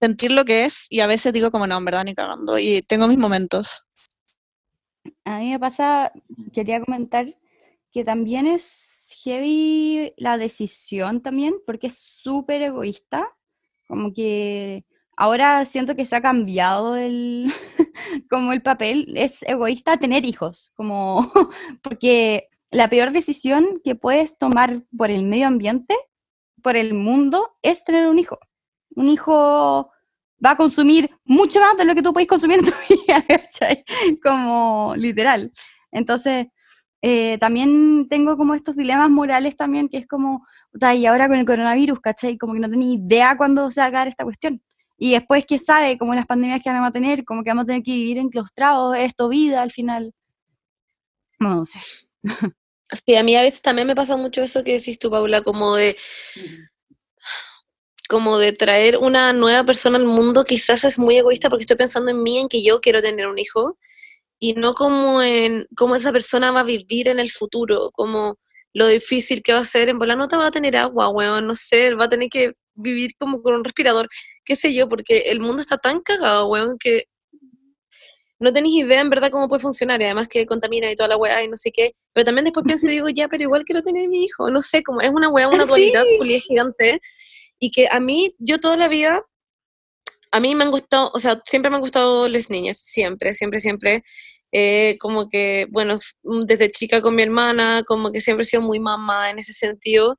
[0.00, 2.82] sentir lo que es y a veces digo como, no, en verdad ni cagando y
[2.82, 3.84] tengo mis momentos.
[5.24, 6.12] A mí me pasa,
[6.52, 7.26] quería comentar
[7.92, 13.36] que también es heavy la decisión también, porque es súper egoísta,
[13.88, 14.84] como que
[15.16, 17.52] ahora siento que se ha cambiado el,
[18.30, 21.30] como el papel, es egoísta tener hijos, como,
[21.82, 25.94] porque la peor decisión que puedes tomar por el medio ambiente,
[26.62, 28.38] por el mundo, es tener un hijo.
[29.00, 29.90] Un hijo
[30.44, 32.72] va a consumir mucho más de lo que tú puedes consumir en tu
[33.06, 33.82] vida, ¿cachai?
[34.22, 35.52] Como literal.
[35.90, 36.48] Entonces,
[37.00, 40.46] eh, también tengo como estos dilemas morales también, que es como,
[40.94, 42.36] y ahora con el coronavirus, ¿cachai?
[42.36, 44.62] Como que no tenía idea cuándo se va a acabar esta cuestión.
[44.98, 45.96] Y después, ¿qué sabe?
[45.96, 48.98] Como las pandemias que vamos a tener, como que vamos a tener que vivir enclaustrados,
[48.98, 50.12] esto vida al final.
[51.38, 51.78] No sé.
[52.92, 55.76] Sí, a mí a veces también me pasa mucho eso que decís tú, Paula, como
[55.76, 55.96] de
[58.10, 62.10] como de traer una nueva persona al mundo, quizás es muy egoísta porque estoy pensando
[62.10, 63.78] en mí, en que yo quiero tener un hijo,
[64.40, 68.36] y no como en cómo esa persona va a vivir en el futuro, como
[68.74, 71.46] lo difícil que va a ser, en volar no te va a tener agua, weón,
[71.46, 74.08] no sé, va a tener que vivir como con un respirador,
[74.44, 77.04] qué sé yo, porque el mundo está tan cagado, weón, que
[78.40, 81.16] no tenéis idea en verdad cómo puede funcionar, y además que contamina y toda la
[81.16, 83.82] weá y no sé qué, pero también después pienso y digo, ya, pero igual quiero
[83.82, 87.00] tener mi hijo, no sé, como es una weá, una dualidad culia gigante,
[87.60, 89.22] y que a mí, yo toda la vida,
[90.32, 93.60] a mí me han gustado, o sea, siempre me han gustado las niñas, siempre, siempre,
[93.60, 94.02] siempre,
[94.52, 96.12] eh, como que, bueno, f-
[96.46, 100.18] desde chica con mi hermana, como que siempre he sido muy mamá en ese sentido,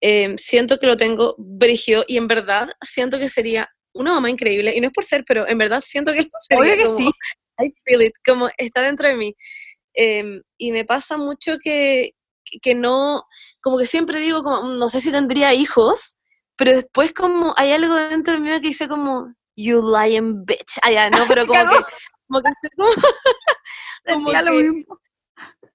[0.00, 4.74] eh, siento que lo tengo brígido, y en verdad siento que sería una mamá increíble,
[4.76, 7.10] y no es por ser, pero en verdad siento que sería Obvio que sí.
[7.60, 9.34] I feel it, como está dentro de mí.
[9.94, 12.12] Em, y me pasa mucho que,
[12.62, 13.24] que no,
[13.60, 16.16] como que siempre digo, como, "Mm, no sé si tendría hijos,
[16.56, 20.78] pero después como hay algo dentro mío que dice como, you lying bitch.
[20.82, 21.76] Ah, ya, no, pero como que,
[22.28, 22.90] como que, como,
[24.06, 24.84] como que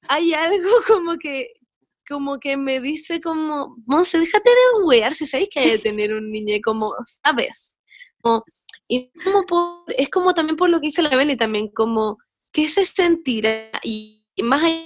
[0.09, 1.47] hay algo como que,
[2.07, 6.13] como que me dice como, Monse, déjate de wear si sabéis que hay de tener
[6.13, 7.75] un niño, como, sabes.
[8.21, 8.43] Como,
[8.87, 12.17] y como por- es como también por lo que dice la Beli también, como,
[12.53, 13.69] ¿qué se sentirá?
[13.83, 14.85] Y, y más allá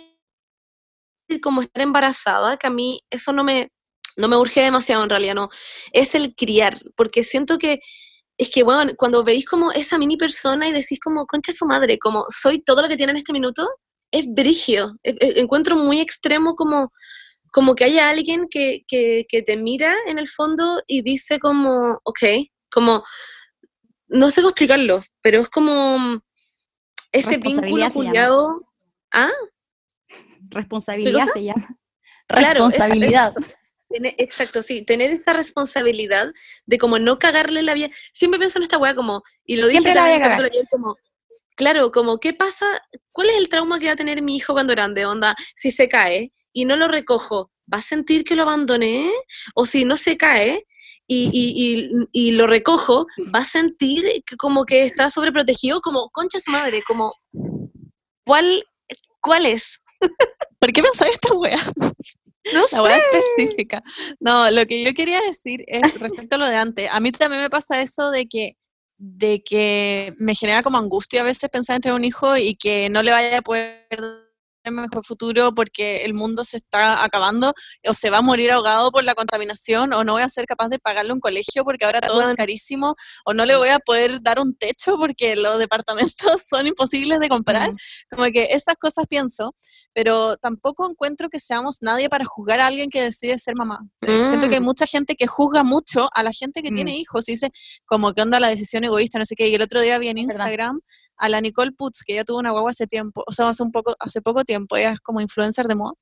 [1.28, 3.72] de como estar embarazada, que a mí eso no me,
[4.18, 5.50] no me urge demasiado en realidad, no,
[5.94, 7.80] es el criar, porque siento que
[8.38, 12.00] es que, bueno, cuando veis como esa mini persona y decís como, concha su madre,
[12.00, 13.68] como soy todo lo que tiene en este minuto,
[14.12, 14.96] es brigio.
[15.04, 16.92] Encuentro muy extremo como,
[17.52, 22.00] como que haya alguien que, que, que te mira en el fondo y dice como,
[22.04, 22.20] ok,
[22.72, 23.04] como,
[24.08, 26.20] no sé cómo explicarlo, pero es como
[27.12, 28.62] ese vínculo culiado.
[29.14, 29.30] ¿Ah?
[30.50, 31.78] Responsabilidad se llama.
[32.28, 33.34] Claro, es- es- Responsabilidad.
[33.92, 36.32] Tener- exacto, sí, tener esa responsabilidad
[36.66, 37.90] de como no cagarle la vida.
[38.12, 40.96] Siempre pienso en esta weá como, y lo dije Siempre también ayer, como,
[41.56, 42.66] claro, como, ¿qué pasa?
[43.12, 45.06] ¿Cuál es el trauma que va a tener mi hijo cuando grande?
[45.06, 49.10] Onda, si se cae y no lo recojo, ¿va a sentir que lo abandoné?
[49.56, 50.66] O si no se cae
[51.08, 55.82] y, y, y, y lo recojo, ¿va a sentir que como que está sobreprotegido?
[55.82, 57.14] Como, concha su madre, como,
[58.26, 58.64] ¿cuál,
[59.20, 59.82] cuál es?
[60.60, 61.60] ¿Por qué pensar esta wea?
[62.54, 63.84] No La wea específica.
[64.20, 66.90] No, lo que yo quería decir es respecto a lo de antes.
[66.92, 68.58] A mí también me pasa eso de que
[69.04, 72.88] de que me genera como angustia a veces pensar en tener un hijo y que
[72.92, 73.88] no le vaya a poder
[74.70, 77.54] mejor futuro porque el mundo se está acabando
[77.88, 80.70] o se va a morir ahogado por la contaminación o no voy a ser capaz
[80.70, 82.94] de pagarle un colegio porque ahora todo es carísimo
[83.26, 87.30] o no le voy a poder dar un techo porque los departamentos son imposibles de
[87.30, 87.72] comprar.
[87.72, 87.78] Mm.
[88.16, 89.56] Como que esas cosas pienso,
[89.94, 93.80] pero tampoco encuentro que seamos nadie para juzgar a alguien que decide ser mamá.
[94.02, 94.66] Eh, Siento que hay Mm.
[94.66, 96.96] mucha gente que juzga mucho a la gente que tiene Mm.
[96.96, 97.50] hijos y dice
[97.86, 99.48] como que onda la decisión egoísta, no sé qué.
[99.48, 100.18] Y el otro día vi en.
[100.20, 100.82] Instagram
[101.22, 103.72] a la Nicole Putz, que ella tuvo una guagua hace tiempo, o sea, hace un
[103.72, 105.94] poco, hace poco tiempo, ella es como influencer de moda,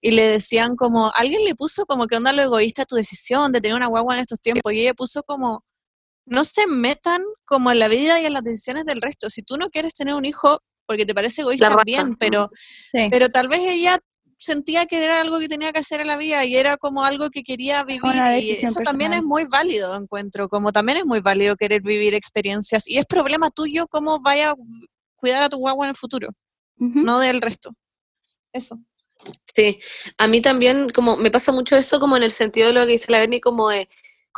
[0.00, 3.60] y le decían como, alguien le puso como que onda lo egoísta tu decisión de
[3.62, 5.64] tener una guagua en estos tiempos, y ella puso como,
[6.26, 9.30] no se metan como en la vida y en las decisiones del resto.
[9.30, 12.50] Si tú no quieres tener un hijo porque te parece egoísta, bien, pero
[12.92, 13.08] Sí.
[13.10, 13.98] pero tal vez ella
[14.38, 17.28] sentía que era algo que tenía que hacer en la vida y era como algo
[17.28, 21.56] que quería vivir y eso también es muy válido, encuentro, como también es muy válido
[21.56, 24.54] querer vivir experiencias y es problema tuyo cómo vaya a
[25.16, 26.28] cuidar a tu guagua en el futuro,
[26.76, 27.74] no del resto.
[28.52, 28.78] Eso.
[29.52, 29.80] Sí,
[30.16, 32.92] a mí también como me pasa mucho eso como en el sentido de lo que
[32.92, 33.88] dice la Berni, como de,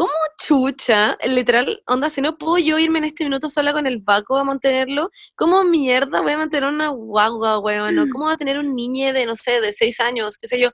[0.01, 1.19] ¿cómo chucha?
[1.27, 4.45] Literal, onda, si no puedo yo irme en este minuto sola con el Baco a
[4.45, 7.99] mantenerlo, ¿cómo mierda voy a mantener una guagua, weón?
[7.99, 10.59] ¿O ¿Cómo va a tener un niño de, no sé, de seis años, qué sé
[10.59, 10.71] yo?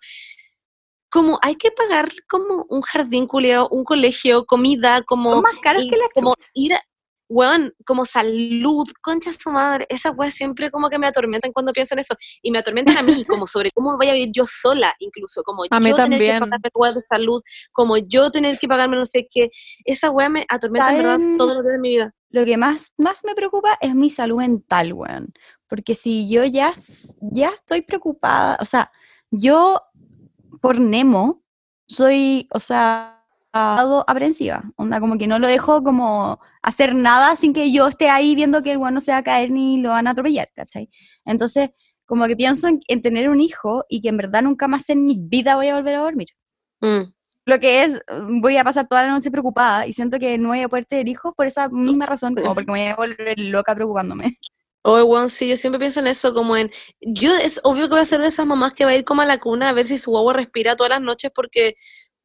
[1.11, 5.31] Como hay que pagar como un jardín culiao, un colegio, comida, como...
[5.31, 6.81] Son más caros y que la como ir a,
[7.29, 11.95] weón, como salud, concha su madre, esas weas siempre como que me atormentan cuando pienso
[11.95, 14.93] en eso, y me atormentan a mí, como sobre cómo voy a vivir yo sola,
[14.99, 18.69] incluso, como A mí yo tener que pagarme weas de salud, como yo tener que
[18.69, 19.51] pagarme no sé qué,
[19.85, 22.15] esa wea me atormenta en verdad todos los días de mi vida.
[22.31, 25.33] Lo que más, más me preocupa es mi salud mental, weón.
[25.69, 26.73] Porque si yo ya,
[27.21, 28.93] ya estoy preocupada, o sea,
[29.31, 29.81] yo
[30.61, 31.43] por Nemo
[31.89, 33.16] soy, o sea,
[34.07, 34.65] aprensiva.
[34.77, 38.63] Onda, como que no lo dejo como hacer nada sin que yo esté ahí viendo
[38.63, 40.91] que el weón no se va a caer ni lo van a atropellar, ¿cachai?
[41.25, 41.71] Entonces,
[42.05, 45.05] como que pienso en, en tener un hijo y que en verdad nunca más en
[45.05, 46.29] mi vida voy a volver a dormir.
[46.81, 47.13] Mm.
[47.47, 48.01] Lo que es,
[48.43, 51.09] voy a pasar toda la noche preocupada y siento que no voy a poder tener
[51.09, 54.37] hijos por esa misma razón, como porque me voy a volver loca preocupándome.
[54.89, 58.01] Oh, weón, sí, yo siempre pienso en eso, como en, yo es obvio que voy
[58.03, 59.85] a ser de esas mamás que va a ir como a la cuna a ver
[59.85, 61.75] si su guagua respira todas las noches porque,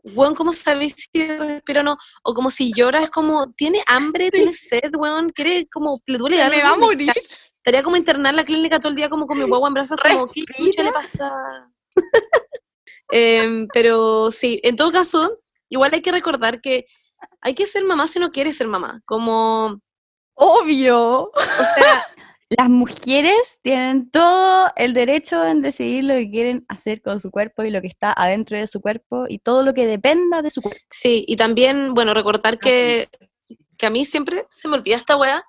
[0.04, 1.98] weón, ¿cómo sabéis si respira o no?
[2.24, 5.30] O como si llora, es como, ¿tiene hambre, tiene sed, weón?
[5.30, 6.88] ¿Quiere como, le duele algo?
[6.88, 7.14] Me
[7.58, 10.28] Estaría como internar la clínica todo el día como con mi guagua en brazos, como,
[10.28, 11.32] ¿qué chucha le pasa?
[13.14, 16.86] Em, pero sí, en todo caso, igual hay que recordar que
[17.42, 19.82] hay que ser mamá si no quieres ser mamá, como,
[20.36, 21.30] Obvio.
[21.30, 21.32] o
[21.76, 22.08] sea,
[22.58, 27.64] Las mujeres tienen todo el derecho en decidir lo que quieren hacer con su cuerpo
[27.64, 30.62] y lo que está adentro de su cuerpo y todo lo que dependa de su
[30.62, 30.82] cuerpo.
[30.90, 33.08] Sí, y también, bueno, recordar que,
[33.78, 35.46] que a mí siempre se me olvida esta wea,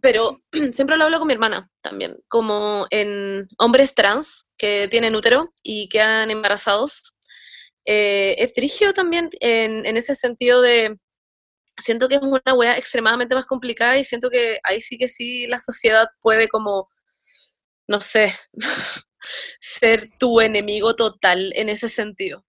[0.00, 5.54] pero siempre lo hablo con mi hermana también, como en hombres trans que tienen útero
[5.62, 7.14] y quedan embarazados.
[7.84, 10.98] Eh, es frigio también en, en ese sentido de,
[11.78, 15.46] siento que es una wea extremadamente más complicada y siento que ahí sí que sí
[15.46, 16.88] la sociedad puede como,
[17.88, 18.34] no sé,
[19.60, 22.44] ser tu enemigo total en ese sentido.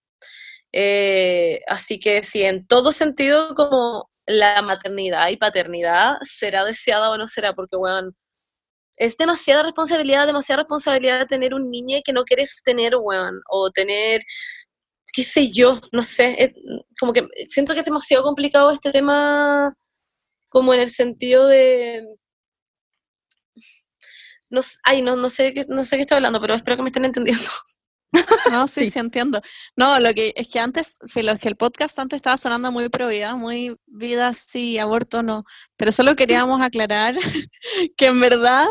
[0.72, 7.18] Eh, así que sí, en todo sentido, como la maternidad y paternidad será deseada o
[7.18, 8.14] no será, porque, weón,
[8.96, 14.22] es demasiada responsabilidad, demasiada responsabilidad tener un niño que no quieres tener, weón, o tener,
[15.12, 16.52] qué sé yo, no sé, es-
[17.00, 19.74] como que siento que es demasiado complicado este tema,
[20.50, 22.06] como en el sentido de...
[24.50, 26.88] No, ay, no, no sé, qué- no sé qué estoy hablando, pero espero que me
[26.88, 27.44] estén entendiendo.
[28.50, 28.92] No, sí, Sí.
[28.92, 29.38] sí, entiendo.
[29.76, 32.88] No, lo que es que antes, filo, es que el podcast antes estaba sonando muy
[32.88, 35.42] pro vida, muy vida sí, aborto no.
[35.76, 37.14] Pero solo queríamos aclarar
[37.98, 38.66] que en verdad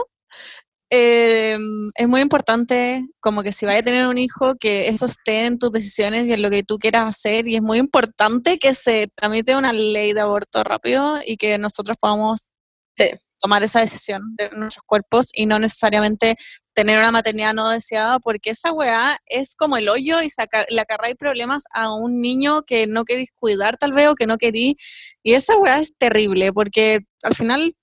[0.89, 1.57] eh,
[1.95, 5.59] es muy importante como que si vaya a tener un hijo, que eso esté en
[5.59, 7.47] tus decisiones y en lo que tú quieras hacer.
[7.47, 11.97] Y es muy importante que se tramite una ley de aborto rápido y que nosotros
[11.99, 12.49] podamos
[12.97, 13.11] Sí.
[13.39, 16.35] tomar esa decisión de nuestros cuerpos y no necesariamente
[16.73, 20.81] tener una maternidad no deseada, porque esa weá es como el hoyo y saca, le
[20.81, 24.75] acarráis problemas a un niño que no queréis cuidar tal vez o que no queréis.
[25.23, 27.73] Y esa weá es terrible, porque al final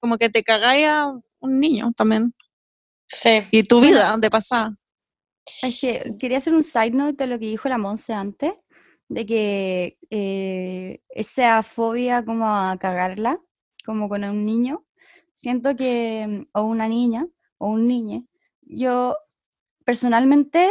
[0.00, 1.12] como que te cagáis a
[1.44, 2.34] un niño también.
[3.06, 3.40] Sí.
[3.50, 4.74] Y tu vida de pasada.
[5.62, 8.52] Es que quería hacer un side note de lo que dijo la Monse antes,
[9.08, 13.38] de que eh, esa fobia como a cagarla,
[13.84, 14.86] como con un niño,
[15.34, 17.26] siento que, o una niña,
[17.58, 18.24] o un niño,
[18.62, 19.16] yo
[19.84, 20.70] personalmente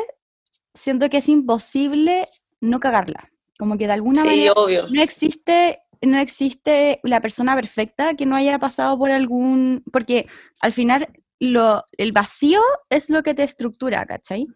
[0.73, 2.25] siento que es imposible
[2.59, 4.85] no cagarla, como que de alguna Sí, manera obvio.
[4.91, 10.27] no existe no existe la persona perfecta que no haya pasado por algún, porque
[10.61, 11.07] al final
[11.39, 14.47] lo, el vacío es lo que te estructura, ¿cachai?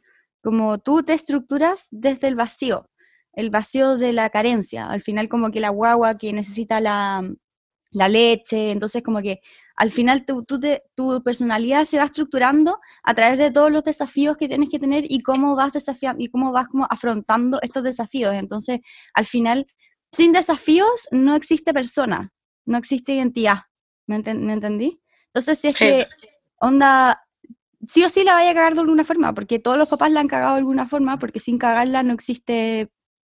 [0.42, 2.90] Como tú te estructuras desde el vacío,
[3.34, 7.22] el vacío de la carencia, al final como que la guagua que necesita la,
[7.92, 9.40] la leche, entonces como que
[9.76, 14.36] al final tu, te- tu personalidad se va estructurando a través de todos los desafíos
[14.38, 18.34] que tienes que tener y cómo vas desafiando y cómo vas como afrontando estos desafíos.
[18.34, 18.80] Entonces,
[19.14, 19.68] al final,
[20.18, 22.34] sin desafíos no existe persona,
[22.66, 23.60] no existe identidad.
[24.08, 25.00] ¿Me, enten- me entendí?
[25.28, 25.84] Entonces, si es Sí.
[25.84, 26.06] que
[26.60, 27.22] onda,
[27.88, 30.20] sí o sí la vaya a cagar de alguna forma, porque todos los papás la
[30.22, 32.90] han cagado de alguna forma, porque sin cagarla no existe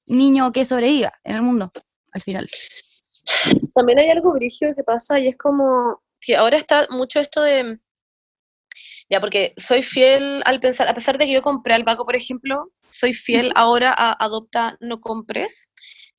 [0.07, 1.71] niño que sobreviva en el mundo,
[2.11, 2.49] al final.
[3.73, 7.79] También hay algo brígido que pasa y es como que ahora está mucho esto de.
[9.09, 12.15] Ya, porque soy fiel al pensar, a pesar de que yo compré al Baco, por
[12.15, 15.71] ejemplo, soy fiel ahora a adopta, no compres,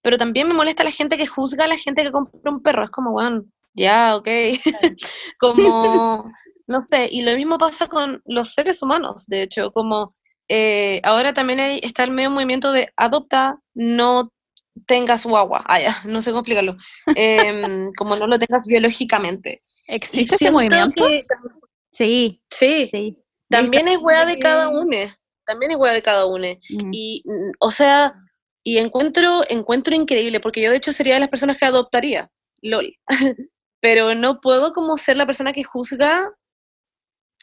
[0.05, 2.85] pero también me molesta la gente que juzga a la gente que compra un perro.
[2.85, 4.29] Es como, bueno, ya, ok.
[5.39, 6.31] como,
[6.67, 10.15] no sé, y lo mismo pasa con los seres humanos, de hecho, como
[10.49, 14.31] eh, ahora también hay, está el medio movimiento de adopta, no
[14.87, 15.65] tengas guagua.
[15.67, 16.77] Ah, ya, no sé cómo explicarlo.
[17.15, 19.59] Em, como no lo tengas biológicamente.
[19.89, 21.07] ¿Existe ese movimiento?
[21.07, 21.25] que-
[21.93, 23.19] Sí, sí, sí.
[23.49, 24.99] también es wea de cada uno.
[25.47, 26.47] También es wea de cada uno.
[26.49, 26.91] Mm.
[26.93, 27.25] Y,
[27.59, 28.21] o sea,
[28.65, 32.31] y encuentro, encuentro increíble, porque yo de hecho sería de las personas que adoptaría,
[32.63, 32.97] lol.
[33.81, 36.33] Pero no puedo como ser la persona que juzga,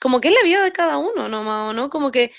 [0.01, 1.91] como que es la vida de cada uno nomás, ¿o ¿no?
[1.91, 2.31] Como que,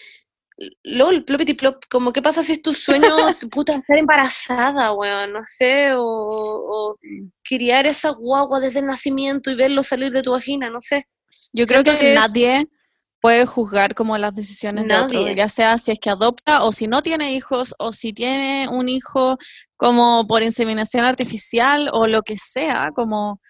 [0.82, 3.06] lol, plopity plop, como qué pasa si es tu sueño,
[3.52, 6.98] puta, estar embarazada, weón, no sé, o, o
[7.44, 11.06] criar esa guagua desde el nacimiento y verlo salir de tu vagina, no sé.
[11.52, 12.66] Yo creo que, es- nadie
[13.22, 16.88] puede juzgar como las decisiones de otro, ya sea si es que adopta o si
[16.88, 19.38] no tiene hijos o si tiene un hijo
[19.76, 23.40] como por inseminación artificial o lo que sea, como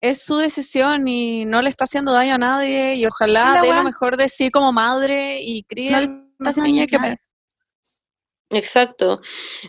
[0.00, 3.84] es su decisión y no le está haciendo daño a nadie y ojalá dé lo
[3.84, 6.98] mejor de sí como madre y críe No a la niña que
[8.50, 9.20] Exacto.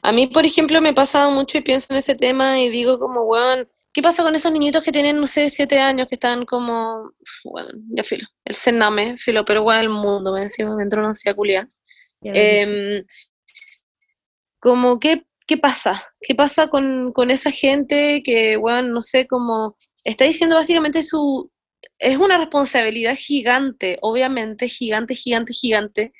[0.04, 3.22] A mí, por ejemplo, me pasa mucho y pienso en ese tema y digo como,
[3.24, 7.12] weón, ¿qué pasa con esos niñitos que tienen, no sé, siete años, que están como,
[7.46, 11.10] weón, ya filo, el cename, filo, pero weón, el mundo, me encima me entró una
[11.10, 11.68] ansiedad culiá.
[12.22, 13.04] Em,
[14.60, 16.04] como, ¿qué, ¿qué pasa?
[16.22, 21.52] ¿Qué pasa con, con esa gente que, weón, no sé, como, está diciendo básicamente su,
[22.00, 26.14] es una responsabilidad gigante, obviamente, gigante, gigante, gigante.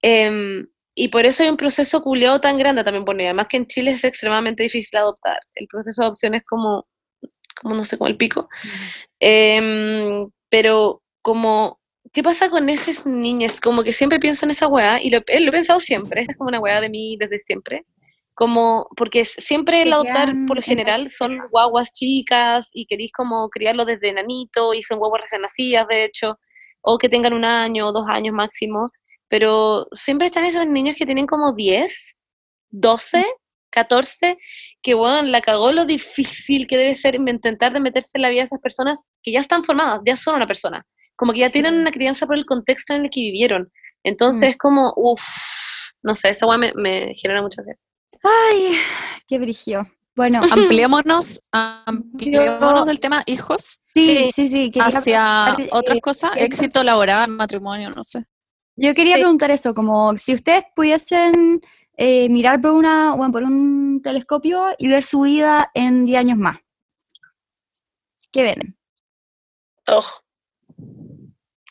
[0.00, 3.56] Em, y por eso hay un proceso culeado tan grande también, bueno, y además que
[3.56, 5.38] en Chile es extremadamente difícil adoptar.
[5.54, 6.86] El proceso de adopción es como,
[7.60, 8.48] como no sé, como el pico.
[9.18, 11.80] Em, pero como,
[12.12, 13.60] ¿qué pasa con esas niñas?
[13.60, 16.32] Como que siempre pienso en esa weá, y lo, eh, lo he pensado siempre, esta
[16.32, 17.86] es como una weá de mí desde siempre.
[18.34, 23.48] Como, porque siempre el adoptar, por lo en general, son guaguas chicas y queréis como
[23.50, 26.38] criarlo desde nanito y son guaguas recién nacidas, de hecho,
[26.82, 28.90] o que tengan un año o dos años máximo,
[29.28, 32.18] pero siempre están esos niños que tienen como 10,
[32.70, 33.24] 12,
[33.70, 34.36] 14,
[34.82, 38.42] que bueno, la cagó lo difícil que debe ser intentar de meterse en la vida
[38.42, 40.84] de esas personas que ya están formadas, ya son una persona,
[41.16, 43.72] como que ya tienen una crianza por el contexto en el que vivieron.
[44.04, 45.22] Entonces es como, uff,
[46.02, 47.78] no sé, esa weá me, me genera mucha ansiedad.
[48.22, 48.76] Ay,
[49.26, 49.86] qué brigio.
[50.14, 56.44] Bueno, ampliémonos, ampliémonos del tema hijos sí, sí, sí, hacia preguntar, otras eh, cosas, ¿qué-
[56.44, 58.26] éxito laboral, matrimonio, no sé.
[58.76, 59.22] Yo quería Sí.
[59.22, 61.60] preguntar eso, como si ustedes pudiesen
[61.96, 66.38] eh, mirar por una, bueno, por un telescopio y ver su vida en 10 años
[66.38, 66.56] más.
[68.30, 68.76] ¿Qué ven?
[69.88, 70.04] Oh.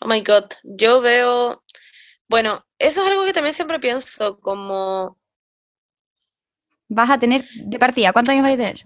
[0.01, 0.45] Oh my god.
[0.63, 1.63] Yo veo.
[2.27, 5.17] Bueno, eso es algo que también siempre pienso, como.
[6.93, 8.85] Vas a tener, de partida, ¿cuántos años vas a tener?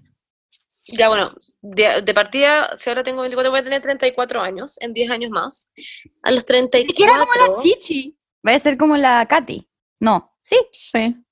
[0.85, 4.93] Ya, bueno, de, de partida, si ahora tengo 24, voy a tener 34 años, en
[4.93, 5.71] 10 años más.
[6.21, 6.87] A los 34.
[6.87, 8.15] siquiera como la Chichi.
[8.47, 9.67] Va a ser como la Katy.
[9.99, 11.24] No, sí, Sí.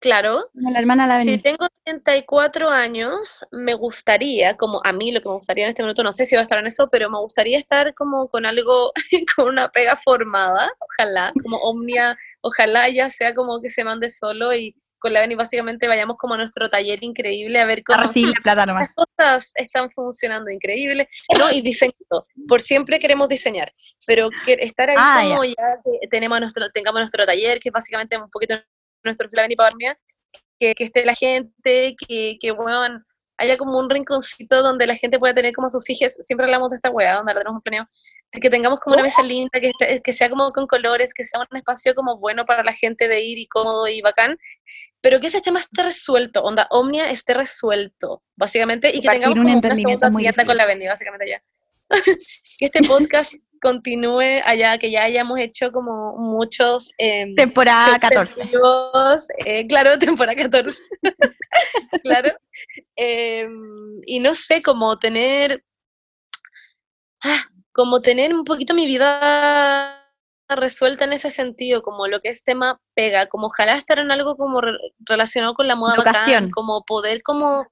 [0.00, 0.50] Claro.
[0.54, 5.36] la hermana la Si tengo 34 años, me gustaría, como a mí lo que me
[5.36, 7.56] gustaría en este minuto, no sé si va a estar en eso, pero me gustaría
[7.56, 8.92] estar como con algo,
[9.36, 14.54] con una pega formada, ojalá, como Omnia, ojalá ya sea como que se mande solo
[14.54, 18.34] y con la Beni básicamente vayamos como a nuestro taller increíble a ver cómo recibir
[18.36, 18.82] la plata nomás.
[18.82, 21.50] las cosas están funcionando increíble, ¿no?
[21.50, 23.72] Y diseñando, por siempre queremos diseñar,
[24.06, 27.72] pero que estar ahí Ah, como ya, que tenemos nuestro, tengamos nuestro taller, que es
[27.72, 28.56] básicamente un poquito
[29.06, 29.98] nuestro Slaven y Parnia,
[30.58, 33.04] que, que esté la gente, que, que weón,
[33.38, 36.76] haya como un rinconcito donde la gente pueda tener como sus hijas, siempre hablamos de
[36.76, 37.86] esta weá, donde tenemos planeado,
[38.32, 41.24] de que tengamos como una mesa linda, que, esté- que sea como con colores, que
[41.24, 44.38] sea un espacio como bueno para la gente de ir y cómodo y bacán,
[45.00, 49.36] pero que ese tema esté resuelto, onda, Omnia esté resuelto, básicamente, y que Partir tengamos
[49.36, 50.62] un como una emprendimiento segunda muy con la.
[50.62, 51.42] Avenida, básicamente allá.
[52.58, 53.34] que este podcast
[53.70, 56.92] continúe allá, que ya hayamos hecho como muchos...
[56.98, 58.44] em, Temporada 14.
[58.44, 60.78] Dios, eh, claro, temporada 14.
[62.02, 62.30] claro.
[64.06, 65.62] Y no sé, como tener.
[67.24, 67.42] ah,
[67.72, 70.02] como tener un poquito mi vida
[70.48, 74.36] resuelta en ese sentido, como lo que es tema pega, como ojalá estar en algo
[74.36, 77.66] como re- relacionado con la moda bacán, como poder como,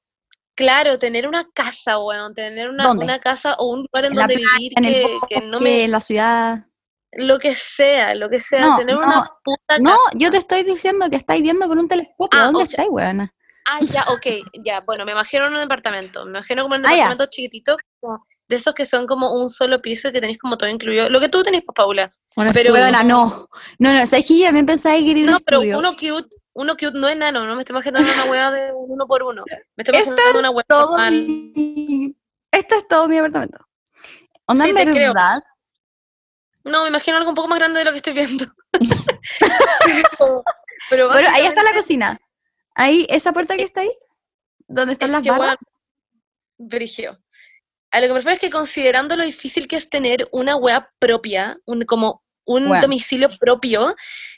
[0.55, 4.49] claro, tener una casa, weón, tener una, una casa o un lugar en, donde playa,
[4.59, 6.67] vivir en el que, bosque, que no me, en la ciudad.
[7.13, 10.11] lo que sea, lo que sea, No, tener no, una puta No, casa.
[10.15, 12.41] yo te estoy diciendo que estáis viendo por un telescopio.
[12.41, 13.35] Ah, ¿Dónde o sea- estáis, weona?
[13.67, 14.27] Ah, ya, ok,
[14.63, 16.97] ya, bueno, me imagino en un departamento, me imagino como en un Ah, ya.
[16.97, 17.77] departamento chiquitito,
[18.47, 21.19] de esos que son como un solo piso y que tenéis como todo incluido, lo
[21.19, 22.13] que tú tenés, pues, Paula.
[22.37, 22.75] Un Pero-
[23.05, 23.49] no.
[23.79, 25.79] No, no, ¿sabes que yo también pensaba que un No, pero estudio?
[25.79, 28.93] uno cute, uno cute no es nano, no me estoy imaginando una hueá de un
[28.93, 32.17] uno por uno, me estoy Esto imaginando una hueá todo mi...
[32.51, 33.67] Esto es todo mi apartamento.
[34.47, 35.13] Onda, Sí, en creo.
[36.65, 38.47] No, me imagino algo un poco más grande de lo que estoy viendo.
[40.91, 42.19] pero, ahí está la cocina.
[42.75, 43.93] Ahí, esa puerta que está ahí,
[44.67, 45.57] donde están Es las que, barras.
[47.91, 50.85] A lo que me refiero es que considerando lo difícil que es tener una web
[50.99, 53.95] propia, un, como un domicilio propio,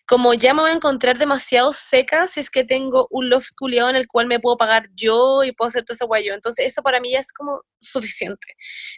[0.07, 3.91] como ya me voy a encontrar demasiado seca si es que tengo un loft culiado
[3.91, 6.35] en el cual me puedo pagar yo y puedo hacer todo ese guay yo.
[6.35, 8.47] Entonces eso para mí ya es como suficiente.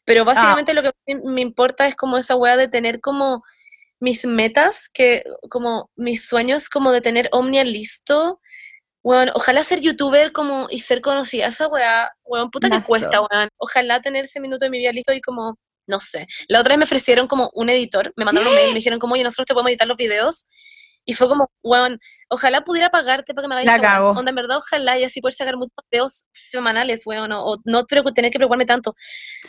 [0.04, 0.90] Pero básicamente lo que
[1.24, 3.42] me- importa es como esa wea de tener como
[4.00, 8.40] mis metas, que como mis sueños como de tener Omnia listo.
[9.02, 11.46] Weón, ojalá ser youtuber como y ser conocida.
[11.46, 13.48] Esa weá, weón, puta que cuesta, weón.
[13.56, 15.56] Ojalá tener ese minuto de mi vida listo y como,
[15.88, 16.26] no sé.
[16.46, 19.14] La otra vez me ofrecieron como un editor, me mandaron un mail, me dijeron como,
[19.14, 20.46] oye, nosotros te podemos editar los videos.
[21.04, 24.10] Y fue como, weón, ojalá pudiera pagarte para que me hagáis La cago.
[24.10, 27.82] Onda, en verdad, ojalá y así poder sacar muchos videos semanales, weón, o, o no
[27.84, 28.94] preocu- tener que preocuparme tanto.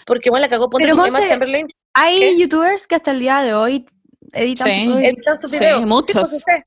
[0.06, 2.40] Porque, weón, la cagó, ponte Pero, tu Emma Chamberlain, Hay ¿Qué?
[2.40, 3.86] youtubers que hasta el día de hoy
[4.32, 4.86] editan Sí.
[4.86, 5.14] sus videos.
[5.14, 5.86] editan sus Sí, videos.
[5.86, 6.14] muchos.
[6.14, 6.64] pues, sí sé.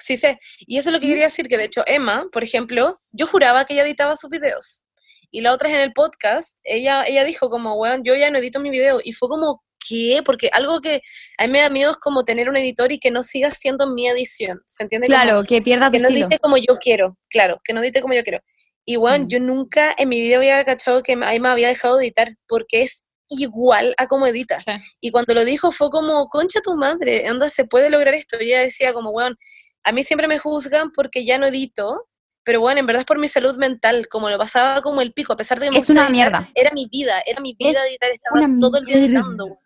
[0.00, 0.38] Sí sé.
[0.60, 3.64] Y eso es lo que quería decir, que de hecho Emma, por ejemplo, yo juraba
[3.64, 4.84] que ella editaba sus videos.
[5.30, 8.38] Y la otra es en el podcast, ella, ella dijo como, weón, yo ya no
[8.38, 9.00] edito mi video.
[9.04, 10.22] Y fue como, ¿qué?
[10.24, 11.02] Porque algo que
[11.38, 13.86] a mí me da miedo es como tener un editor y que no siga siendo
[13.92, 14.60] mi edición.
[14.66, 15.06] ¿Se entiende?
[15.08, 16.26] Como Claro, que pierda tu que no estilo.
[16.26, 18.40] edite como yo quiero, claro, que no edite como yo quiero.
[18.84, 19.28] Y bueno, Mm.
[19.28, 22.80] yo nunca en mi vida había cachado que ahí me había dejado de editar, porque
[22.82, 24.58] es igual a como edita.
[24.58, 24.72] Sí.
[25.00, 28.38] Y cuando lo dijo fue como, concha tu madre, onda, se puede lograr esto.
[28.40, 29.36] Y ella decía como, weón,
[29.84, 32.06] a mí siempre me juzgan porque ya no edito,
[32.48, 35.34] pero bueno, en verdad es por mi salud mental, como lo pasaba como el pico,
[35.34, 36.50] a pesar de que me Es una editar, mierda.
[36.54, 39.58] Era mi vida, era mi vida Es editar, estaba todo el día editando.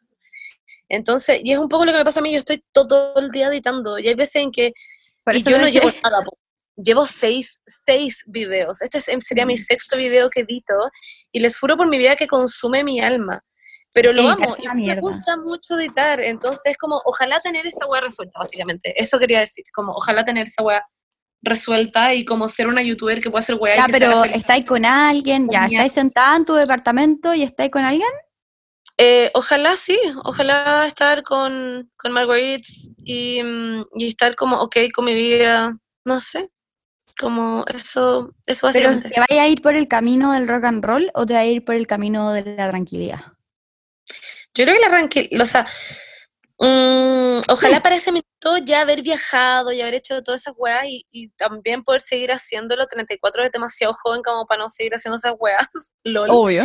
[0.88, 3.28] Entonces, y es un poco lo que me pasa a mí, yo estoy todo el
[3.30, 4.72] día editando, y hay veces en que
[5.32, 6.36] y yo no llevo nada, po.
[6.74, 8.82] llevo seis, seis videos.
[8.82, 9.58] Este es- sería mi Mm.
[9.58, 10.74] sexto video que edito
[11.30, 13.40] y les juro por mi vida que consume mi alma.
[13.92, 16.20] Pero lo amo y me gusta mucho editar.
[16.20, 18.92] Entonces, es como, ojalá tener esa weá resuelta, básicamente.
[19.00, 20.82] Eso quería decir, como, ojalá tener esa weá
[21.42, 24.24] resuelta y como ser una youtuber que pueda hacer weá Ya, y que sea pero
[24.24, 28.08] estáis con alguien, ya, estáis sentada en tu departamento y estáis con alguien.
[28.98, 32.68] Eh, ojalá sí, ojalá estar con, con Marguerite
[33.04, 35.72] y, mm, y estar como ok con mi vida,
[36.04, 36.50] no sé,
[37.18, 39.08] como eso, eso Pero básicamente.
[39.08, 41.46] ¿te vaya a ir por el camino del rock and roll o te va a
[41.46, 43.20] ir por el camino de la tranquilidad?
[44.54, 45.66] Yo creo que la tranquilidad, o sea,
[46.66, 51.06] mm, ojalá para ese minuto ya haber viajado y haber hecho todas esas weas y,
[51.10, 52.86] y también poder seguir haciéndolo.
[52.86, 55.66] 34 es demasiado joven como para no seguir haciendo esas weas,
[56.04, 56.28] lol.
[56.30, 56.64] Obvio.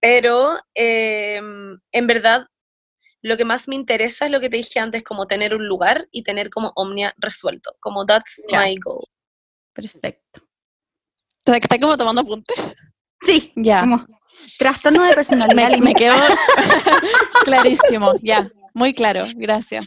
[0.00, 1.36] Pero eh,
[1.92, 2.46] en verdad,
[3.22, 6.08] lo que más me interesa es lo que te dije antes, como tener un lugar
[6.10, 7.74] y tener como Omnia resuelto.
[7.80, 9.04] Como that's my goal.
[9.72, 10.42] Perfecto.
[11.38, 12.56] ¿Estás estás como tomando apuntes?
[13.20, 13.80] Sí, Ya.
[13.80, 14.06] como
[14.58, 15.70] trastorno de personalidad.
[15.78, 16.14] Me, me quedó
[17.44, 19.86] clarísimo, ya, muy claro, gracias.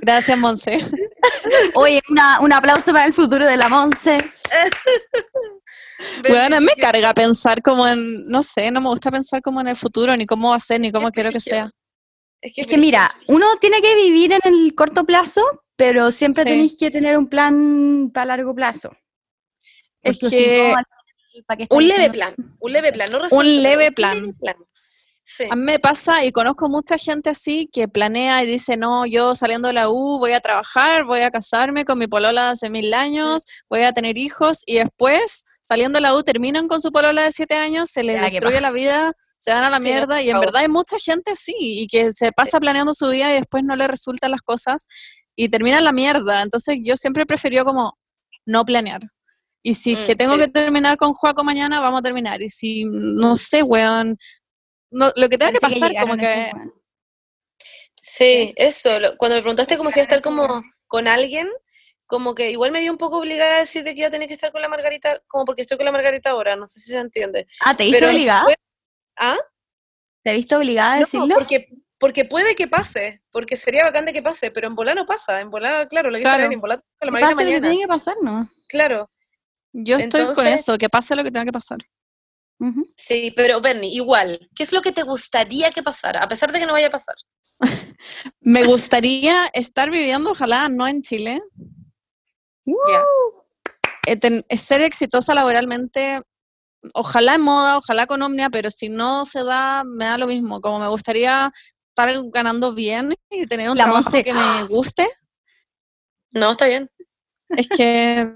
[0.00, 0.78] Gracias, Monse.
[1.74, 4.18] Oye, una- un aplauso para el futuro de la Monse.
[6.28, 9.76] Bueno, me carga pensar como en, no sé, no me gusta pensar como en el
[9.76, 11.70] futuro, ni cómo va a ser, ni cómo quiero que sea.
[12.40, 15.42] Es Es que mira, uno tiene que vivir en el corto plazo,
[15.76, 16.48] pero siempre Sí.
[16.50, 18.96] tenéis que tener un plan para largo plazo.
[20.02, 22.92] Es Porque si que no, al final, ¿para qué estar un leve plan, un leve
[22.92, 24.34] plan, no resuelto, leve pero plan.
[24.34, 24.56] plan.
[25.30, 25.44] Sí.
[25.50, 29.34] A mí me pasa y conozco mucha gente así que planea y dice, no, yo
[29.34, 32.70] saliendo de la U voy a trabajar, voy a casarme con mi polola de hace
[32.70, 36.90] mil años, voy a tener hijos y después, saliendo de la U, terminan con su
[36.92, 39.82] polola de siete años, se les Ya, destruye la vida, se van a la Sí,
[39.82, 43.30] mierda y en verdad hay mucha gente así y que se pasa planeando su día
[43.30, 44.86] y después no le resultan las cosas
[45.36, 46.40] y termina en la mierda.
[46.42, 47.98] Entonces yo siempre preferió como
[48.46, 49.00] no planear.
[49.62, 50.40] Y si es Mm, que tengo sí.
[50.40, 52.40] que terminar con Juaco mañana, vamos a terminar.
[52.40, 54.16] Y si, no sé, weón,
[54.90, 56.50] no, lo que tenga que pasar, como que...
[58.02, 58.98] Sí, eso.
[59.00, 61.48] lo- cuando me preguntaste como si iba a estar como con alguien,
[62.06, 64.34] como que igual me vi un poco obligada a decirte que iba a tener que
[64.34, 66.98] estar con la Margarita, como porque estoy con la Margarita ahora, no sé si se
[66.98, 67.46] entiende.
[67.64, 68.40] Ah, ¿te viste obligada?
[68.46, 68.56] después-
[69.18, 69.36] ¿Ah?
[70.24, 71.34] ¿Te viste obligada a No, decirlo?
[71.34, 71.68] porque,
[71.98, 75.40] porque puede que pase, porque sería bacán de que pase, pero en volá no pasa,
[75.40, 76.50] en volá, claro, lo que Claro.
[76.50, 78.50] en volá con la ¿Qué Margarita pasa lo que mañana, tiene que pasar, no?
[78.68, 79.10] claro.
[79.72, 81.76] Yo estoy con eso, que pase lo que tenga que pasar.
[82.96, 86.58] Sí, pero Bernie, igual, ¿qué es lo que te gustaría que pasara, a pesar de
[86.58, 87.14] que no vaya a pasar?
[88.40, 91.40] Me gustaría estar viviendo, ojalá no en Chile,
[94.06, 96.20] eh, ser exitosa laboralmente,
[96.94, 100.60] ojalá en moda, ojalá con Omnia, pero si no se da, me da lo mismo.
[100.60, 101.50] Como me gustaría
[101.90, 104.22] estar ganando bien y tener un La trabajo Monse.
[104.22, 105.06] que me guste,
[106.30, 106.90] No, está bien.
[107.50, 108.32] es que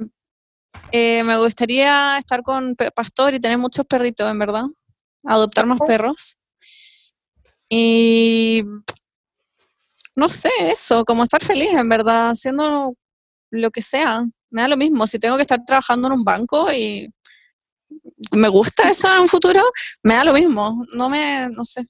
[0.91, 4.65] eh, me gustaría estar con Pastor y tener muchos perritos, en verdad.
[5.25, 6.37] Adoptar más perros.
[7.69, 8.63] Y
[10.17, 12.95] no sé, eso, como estar feliz, en verdad, haciendo
[13.51, 14.23] lo que sea.
[14.51, 15.07] Me da lo mismo.
[15.07, 17.09] Si tengo que estar trabajando en un banco y
[18.33, 19.63] me gusta eso en un futuro,
[20.03, 20.85] me da lo mismo.
[20.95, 21.87] No me, no sé.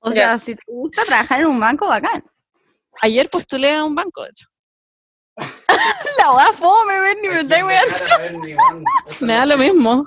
[0.00, 0.14] O Ya.
[0.14, 2.24] sea, si te gusta trabajar en un banco, bacán.
[3.02, 4.46] Ayer postulé a un banco, de hecho.
[6.18, 8.84] La wea fome, Bernie, me está weando.
[9.20, 10.04] Me da lo mismo.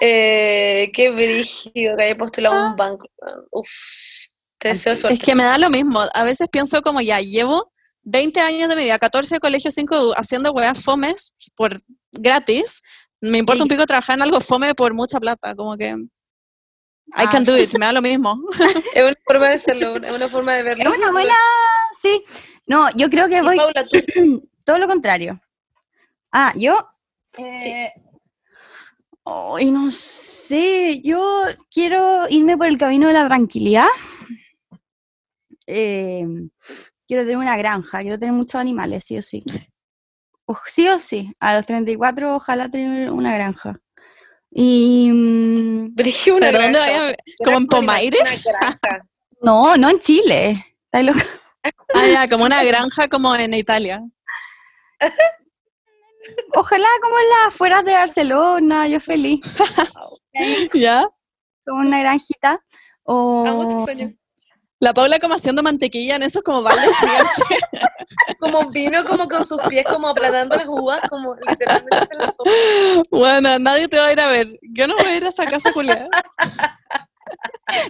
[0.00, 3.06] Eh, qué brígido que haya postulado a un banco.
[3.50, 3.68] Uf,
[4.58, 5.14] te deseo suerte.
[5.14, 6.02] Es que me da lo mismo.
[6.14, 10.14] A veces pienso como ya, llevo 20 años de mi vida, 14 de colegio, 5
[10.16, 11.80] haciendo weas fomes por
[12.12, 12.82] gratis.
[13.20, 15.88] Me importa un pico trabajar en algo fome por mucha plata, como que...
[17.12, 18.40] I Ah, can do it, me da lo mismo.
[18.94, 20.90] Es una forma de serlo, es una forma de verlo.
[20.90, 21.34] Es una buena,
[22.00, 22.22] sí.
[22.66, 23.98] No, yo creo que voy Paula, tú,
[24.70, 25.40] todo lo contrario.
[26.30, 26.74] Ah, yo.
[27.34, 27.42] Sí.
[27.68, 27.92] eh,
[29.24, 31.00] Ay, no sé.
[31.02, 31.42] Yo
[31.72, 33.88] quiero irme por el camino de la tranquilidad.
[35.66, 36.24] Eh,
[37.06, 39.44] quiero tener una granja, quiero tener muchos animales, sí o sí.
[40.46, 41.32] O- sí o sí.
[41.40, 43.74] A los 34, ojalá tener una granja.
[44.52, 45.10] Y.
[45.12, 47.00] mm, una ¿Pero dónde granja.
[47.00, 47.16] vaya?
[47.44, 48.18] ¿Como en Pomaire?
[48.20, 48.78] Una granja.
[49.42, 50.52] No, no en Chile.
[50.92, 54.02] Ah, ya, como una granja como en Italia.
[56.54, 59.40] Ojalá como en las afueras de Barcelona, yo feliz.
[60.74, 61.08] ¿Ya?
[61.64, 62.62] Como una granjita.
[63.04, 63.46] O...
[63.46, 64.14] Amo tu sueño.
[64.82, 67.44] La Paula como haciendo mantequilla en esos como baldes gigantes.
[68.40, 72.50] Como vino como con sus pies como aplanando las uvas, como literalmente en la sopa.
[73.10, 74.58] Bueno, nadie te va a ir a ver.
[74.62, 76.08] Yo no voy a ir a esa casa culiada.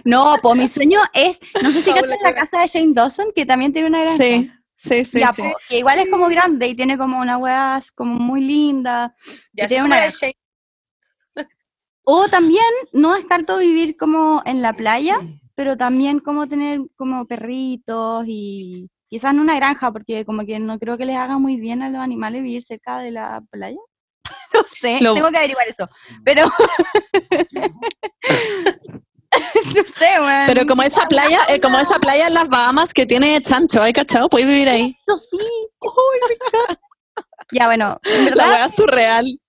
[0.03, 3.27] No, pues mi sueño es, no sé si Paula, cachas la casa de Shane Dawson,
[3.33, 4.17] que también tiene una granja.
[4.17, 4.51] Sí,
[4.81, 5.19] sí, sí.
[5.19, 5.41] Ya, sí.
[5.43, 9.15] po, que igual es como grande y tiene como una hueá como muy linda.
[9.53, 9.97] Ya tiene una.
[12.03, 12.63] O también
[12.93, 15.19] no descarto vivir como en la playa,
[15.55, 20.79] pero también como tener como perritos y quizás no una granja, porque como que no
[20.79, 23.79] creo que les haga muy bien a los animales vivir cerca de la playa.
[24.53, 25.87] No sé, Lo- tengo que averiguar eso.
[26.25, 26.45] Pero
[29.75, 30.43] no sé, weón.
[30.47, 33.93] Pero como esa playa, eh, como esa playa en las Bahamas que tiene chancho, ¿hay
[33.93, 34.29] cachado?
[34.29, 34.87] Puedes vivir ahí.
[34.89, 35.37] Eso sí.
[35.81, 36.37] Uy,
[37.51, 39.39] ya, bueno, en La verdad, wea surreal.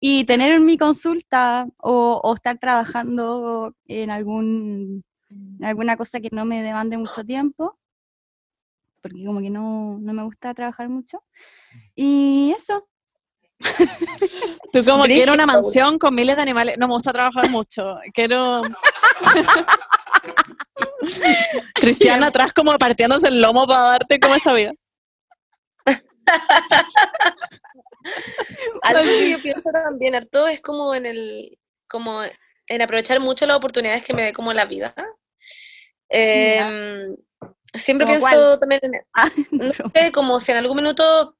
[0.00, 6.44] y tener mi consulta o, o estar trabajando en algún en alguna cosa que no
[6.44, 7.78] me demande mucho tiempo,
[9.00, 11.22] porque como que no, no me gusta trabajar mucho.
[11.94, 12.86] Y eso,
[14.72, 16.76] Tú como Brígido, quiero una mansión con miles de animales.
[16.78, 17.98] No me gusta trabajar mucho.
[18.14, 18.62] Quiero...
[21.74, 24.72] Cristiana atrás como partiéndose el lomo para darte como esa vida.
[28.82, 31.58] Algo que yo pienso también harto es como en el,
[31.88, 32.22] como
[32.68, 34.94] en aprovechar mucho las oportunidades que me dé como la vida.
[36.08, 37.16] Em,
[37.74, 41.36] siempre ¿Como pienso también en, Ah, no sé, como si en algún minuto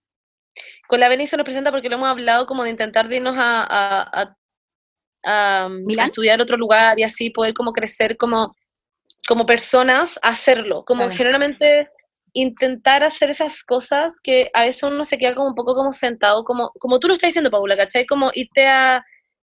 [0.93, 3.35] con la Beni se nos presenta porque lo hemos hablado como de intentar de irnos
[3.39, 4.37] a, a, a-
[5.25, 8.55] a, um, estudiar otro lugar y así poder como crecer como,
[9.27, 11.89] como personas, hacerlo, como generalmente
[12.35, 16.45] intentar hacer esas cosas que a veces uno se queda como un poco como sentado,
[16.45, 18.05] como, como tú lo estás diciendo, Paula, ¿cachai?
[18.05, 19.03] Como irte a,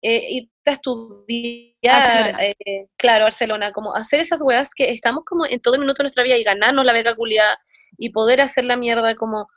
[0.01, 2.35] eh, irte a estudiar,
[2.65, 6.23] eh, claro, Barcelona, como hacer esas weas que estamos como en todo minuto de nuestra
[6.23, 7.59] vida y ganarnos la beca culiada
[7.99, 9.47] y poder hacer la mierda como,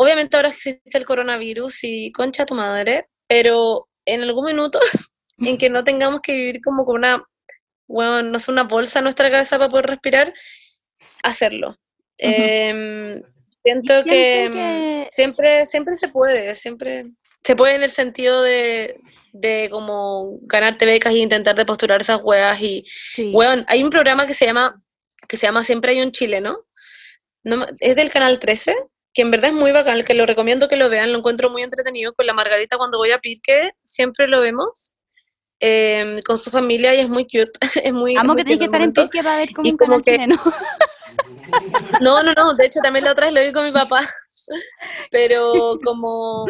[0.00, 4.78] obviamente ahora existe el coronavirus y concha tu madre, pero en algún minuto
[5.38, 7.24] en que no tengamos que vivir como con una,
[7.88, 10.32] bueno, no sé, una bolsa en nuestra cabeza para poder respirar,
[11.24, 11.76] hacerlo.
[12.16, 13.22] Em,
[13.64, 17.06] siento Y que, siento que- siempre, siempre se puede, siempre
[17.44, 19.00] se puede en el sentido de,
[19.32, 23.32] de como ganarte becas e intentar de postular esas weas y, Sí.
[23.34, 24.80] weón, hay un programa que se llama,
[25.26, 26.64] que se llama Siempre hay un chileno,
[27.42, 28.74] no, es del canal 13,
[29.18, 31.62] que en verdad es muy bacán, que lo recomiendo que lo vean, lo encuentro muy
[31.64, 34.92] entretenido, con la Margarita cuando voy a Pirque, siempre lo vemos,
[35.58, 37.50] em, con su familia y es muy cute,
[37.82, 38.12] es muy...
[38.12, 39.10] es Amo muy que tenés que estar en momento.
[39.10, 40.36] Pirque para ver como y un como canal que- chileno.
[42.00, 44.00] No, no, no, de hecho también la otra vez lo vi con mi papá,
[45.10, 46.46] pero como,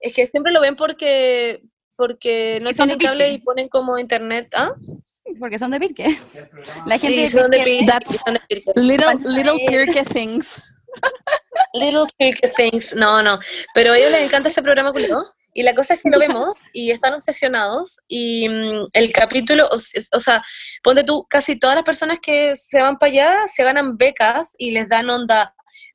[0.00, 1.60] es que siempre lo ven porque,
[1.96, 3.42] porque no tienen cable Pirque.
[3.42, 4.72] y ponen como internet, ¿ah?
[5.38, 6.16] Porque son de Pirque.
[6.86, 8.72] La gente de son de Pirque Pirque, That's- Pirque.
[8.76, 9.66] Little, little.
[9.66, 10.62] Pirke things.
[11.74, 12.94] Little Cricket Things.
[12.94, 13.38] No, no.
[13.74, 15.35] Pero a ellos les encanta ese programa culiao.
[15.56, 18.00] Y la cosa es que lo vemos y están obsesionados.
[18.08, 20.44] Y mm, el capítulo, o, sea,
[20.82, 24.72] ponte tú, casi todas las personas que se van para allá se ganan becas y
[24.72, 25.54] les dan onda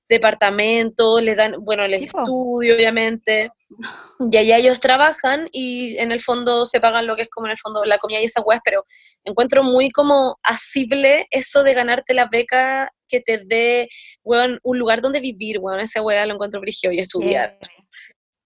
[0.10, 2.24] departamento, les dan, bueno, el Sí, po.
[2.24, 3.52] estudio, obviamente.
[4.32, 7.52] Y allá ellos trabajan y en el fondo se pagan lo que es como en
[7.52, 8.84] el fondo la comida y esas weas, pero
[9.26, 13.90] encuentro muy como asible eso de ganarte la beca que te dé,
[14.24, 17.60] weón, un lugar donde vivir, weón, esa wea lo encuentro brigio y estudiar.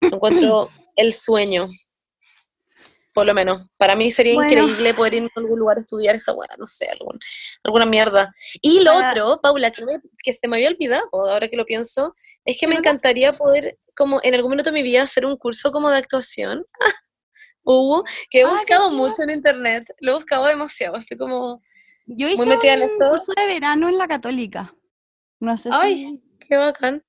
[0.08, 1.68] Encuentro el sueño.
[3.14, 3.70] Por lo menos.
[3.78, 4.51] Para mí sería Bueno.
[4.51, 7.18] increíble poder ir a algún lugar a estudiar esa weá, no sé, algún-
[7.64, 8.34] alguna mierda.
[8.62, 11.64] Y lo Para- otro, Paula, que, me- que se me había olvidado ahora que lo
[11.64, 15.38] pienso, es que me encantaría poder, como en algún momento de mi vida, hacer un
[15.38, 16.66] curso como de actuación.
[17.64, 21.62] Hubo, que he Ah, buscado mucho en internet, lo he buscado demasiado, estoy como,
[22.06, 23.10] Yo hice metida en un esto.
[23.10, 24.76] curso de verano en la católica.
[25.39, 26.18] No sé Ay.
[26.20, 26.24] si...
[26.48, 27.04] qué bacán.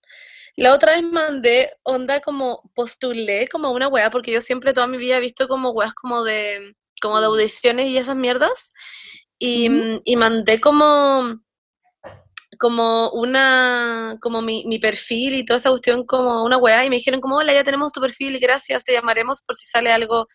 [0.56, 4.96] La otra vez mandé onda como postulé como una weá, porque yo siempre toda mi
[4.96, 8.72] vida he visto como weas como de, como de audiciones y esas mierdas.
[9.38, 11.40] Y, mm, y mandé como
[12.58, 16.96] como una como mi, mi perfil y toda esa cuestión como una weá y me
[16.96, 20.26] dijeron como hola ya tenemos tu perfil y gracias te llamaremos por si sale algo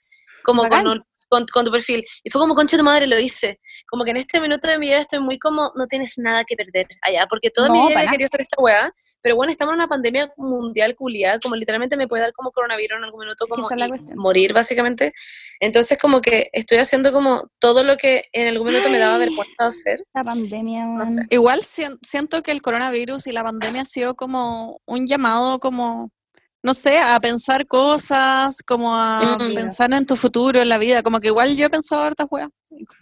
[0.44, 4.04] como con, con, con tu perfil y fue como concha tu madre lo hice como
[4.04, 6.88] que en este minuto de mi vida estoy muy como no tienes nada que perder
[7.02, 8.12] allá porque toda mi No, vida para había nada.
[8.18, 12.08] querido hacer esta weá pero bueno estamos en una pandemia mundial culiada como literalmente me
[12.08, 15.14] puede dar como coronavirus en algún minuto como y morir básicamente
[15.60, 19.20] entonces como que estoy haciendo como todo lo que en algún minuto me daba Ay.
[19.22, 21.22] vergüenza hacer La pandemia, No sé.
[21.30, 26.12] Igual sien- siento que el coronavirus y la pandemia ha sido como un llamado como,
[26.64, 29.54] no sé, a pensar cosas, como a Mm.
[29.56, 31.02] pensar en tu futuro, en la vida.
[31.04, 32.50] Como que igual yo he pensado hartas weas,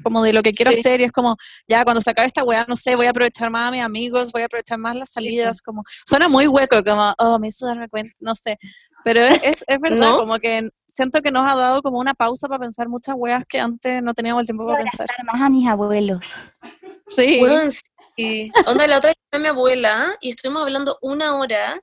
[0.03, 0.79] como de lo que quiero Sí.
[0.79, 1.35] hacer y es como,
[1.67, 4.31] ya cuando se acabe esta wea, no sé, voy a aprovechar más a mis amigos,
[4.31, 7.89] voy a aprovechar más las salidas, como, suena muy hueco, como, oh, me hizo darme
[7.89, 8.57] cuenta, no sé.
[9.03, 10.17] Pero es, es, es verdad, ¿No?
[10.17, 13.59] como que siento que nos ha dado como una pausa para pensar muchas weas que
[13.59, 15.07] antes no teníamos el tiempo para pensar.
[15.25, 16.25] más a mis abuelos.
[17.07, 17.39] Sí.
[18.65, 21.79] Onda, la otra vez mi abuela y estuvimos hablando una hora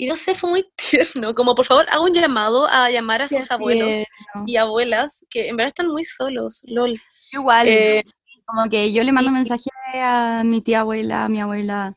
[0.00, 1.34] y no sé, fue muy tierno.
[1.34, 4.44] Como, por favor, hago un llamado a llamar a Qué sus abuelos tierno.
[4.46, 6.98] y abuelas que en verdad están muy solos, lol.
[7.32, 8.02] Igual, Eh,
[8.46, 11.92] como que yo le mando y- mensaje a mi tía abuela, a mi abuela,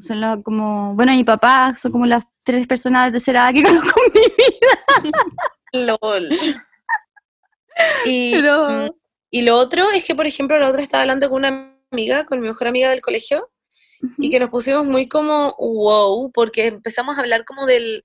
[0.00, 3.62] son lo- como, bueno, mi papá, son como las tres personas de tercera edad que
[3.92, 5.96] conozco en mi vida.
[6.00, 6.28] LOL.
[8.06, 8.94] Y, Pero-
[9.30, 12.40] y lo otro es que, por ejemplo, la otra estaba hablando con una amiga, con
[12.40, 13.50] mi mejor amiga del colegio,
[14.18, 18.02] y que nos pusimos muy como wow, porque empezamos a hablar como del,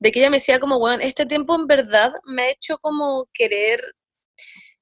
[0.00, 3.28] de que ella me decía como, bueno, este tiempo en verdad me ha hecho como
[3.32, 3.80] querer,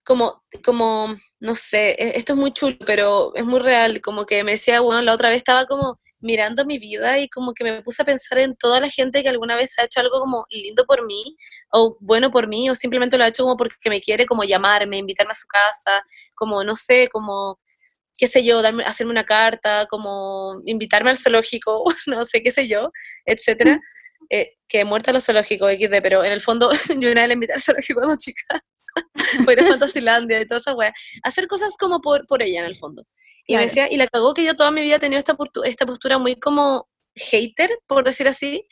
[0.05, 4.45] como, como, no sé, e- esto es muy chulo, pero es muy real, como que
[4.45, 7.83] me decía, bueno, la otra vez estaba como mirando mi vida y como que me
[7.83, 10.85] puse a pensar en toda la gente que alguna vez ha hecho algo como lindo
[10.87, 11.37] por mí,
[11.73, 14.99] o bueno por mí, o simplemente lo ha hecho como porque me quiere, como llamarme,
[14.99, 16.03] invitarme a su casa,
[16.35, 17.59] como, no sé, como
[18.19, 22.69] qué sé yo, darme, hacerme una carta, como invitarme al zoológico, no sé, qué sé
[22.69, 22.91] yo,
[23.25, 23.81] etcétera.
[24.31, 27.53] Eh, que muerta los zoológicos, XD, pero en el fondo yo una vez la invité
[27.53, 28.65] al zoológico cuando chica,
[29.53, 30.93] ir a Fantasilandia y toda esa wea.
[31.23, 33.05] Hacer cosas como por, por ella en el fondo.
[33.47, 35.87] Y me decía, y la cagó que yo toda mi vida he tenido esta, esta
[35.87, 38.67] postura muy como hater, por decir así.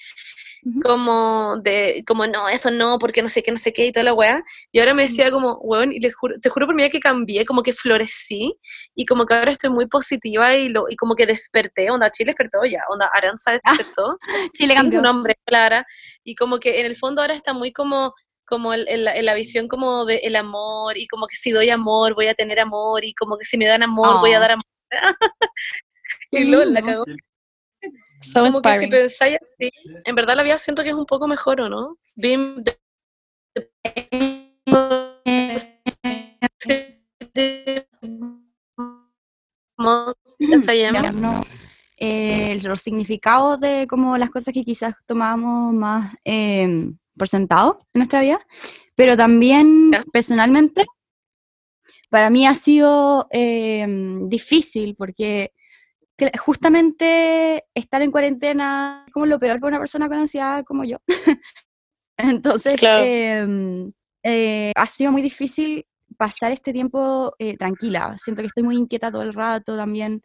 [0.83, 4.05] Como de, como no, eso no, porque no sé qué, no sé qué, y toda
[4.05, 4.43] la weá.
[4.71, 7.45] Y ahora me decía como, weón, y le juro, te juro por vida que cambié,
[7.45, 8.55] como que florecí,
[8.95, 12.29] y como que ahora estoy muy positiva y, lo, y como que desperté, onda, Chile
[12.31, 13.53] despertó ya, onda, Aranza
[13.97, 14.19] despertó,
[14.55, 14.99] Sí, le tiene cambió.
[15.01, 15.85] su nombre, Clara,
[16.25, 19.35] y como que en el fondo ahora está muy como como el- el- la- la
[19.35, 23.03] visión como de el amor y como que si doy amor voy a tener amor
[23.05, 24.41] y como que si me dan amor voy a Oh.
[24.41, 24.65] dar amor.
[26.31, 27.05] Y luego la cagó.
[28.23, 28.91] So Como que si inspiring.
[28.91, 29.71] pensáis así,
[30.05, 31.99] en verdad la vida siento que es un poco mejor, ¿o no?
[40.39, 41.11] Esa llama.
[41.13, 41.43] no,
[41.97, 47.99] eh, los significados de como las cosas que quizás tomábamos más eh, por sentado en
[47.99, 48.41] nuestra vida,
[48.95, 50.85] pero también personalmente
[52.09, 53.87] para mí ha sido eh,
[54.29, 55.53] difícil porque
[56.45, 60.99] justamente estar en cuarentena es como lo peor para una persona con ansiedad como yo.
[62.17, 63.05] Entonces, Claro.
[63.07, 63.93] em,
[64.23, 65.87] eh, ha sido muy difícil
[66.17, 68.15] pasar este tiempo eh, tranquila.
[68.19, 70.23] Siento que estoy muy inquieta todo el rato también.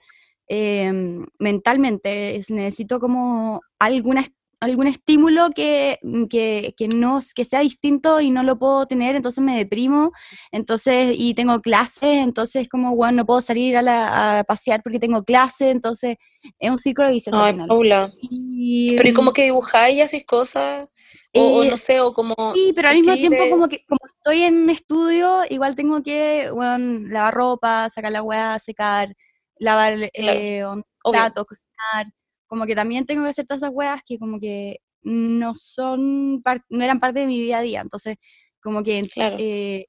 [0.49, 4.23] em, mentalmente es- necesito como alguna,
[4.59, 5.99] algún estímulo que,
[6.29, 10.11] que, que no, que sea distinto y no lo puedo tener, entonces me deprimo,
[10.51, 14.99] entonces, y tengo clase, entonces como, bueno, no puedo salir a, la- a pasear porque
[14.99, 16.17] tengo clase, entonces
[16.59, 17.55] es un círculo vicioso Ay.
[17.67, 18.11] Paula.
[18.21, 20.87] Y, Pero ¿y mm, como que dibujáis y hacéis cosas?
[21.33, 22.33] O, o no sé, o como...
[22.53, 27.05] Sí, pero al mismo tiempo como que como estoy en estudio, igual tengo que bueno,
[27.09, 29.13] lavar ropa, sacar la hueá, secar,
[29.59, 30.63] lavar Claro, eh,
[31.03, 32.13] platos, cocinar.
[32.47, 36.83] Como que también tengo que hacer todas esas hueás que como que no son no
[36.83, 37.81] eran parte de mi día a día.
[37.81, 38.15] Entonces,
[38.61, 39.37] como que Claro.
[39.39, 39.85] eh,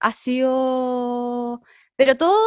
[0.00, 1.58] ha sido...
[1.96, 2.38] Pero todo,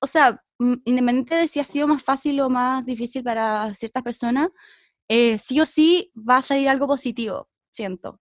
[0.00, 4.48] o sea, independiente de si ha sido más fácil o más difícil para ciertas personas,
[5.08, 8.20] eh, sí o sí va a salir algo positivo, siento.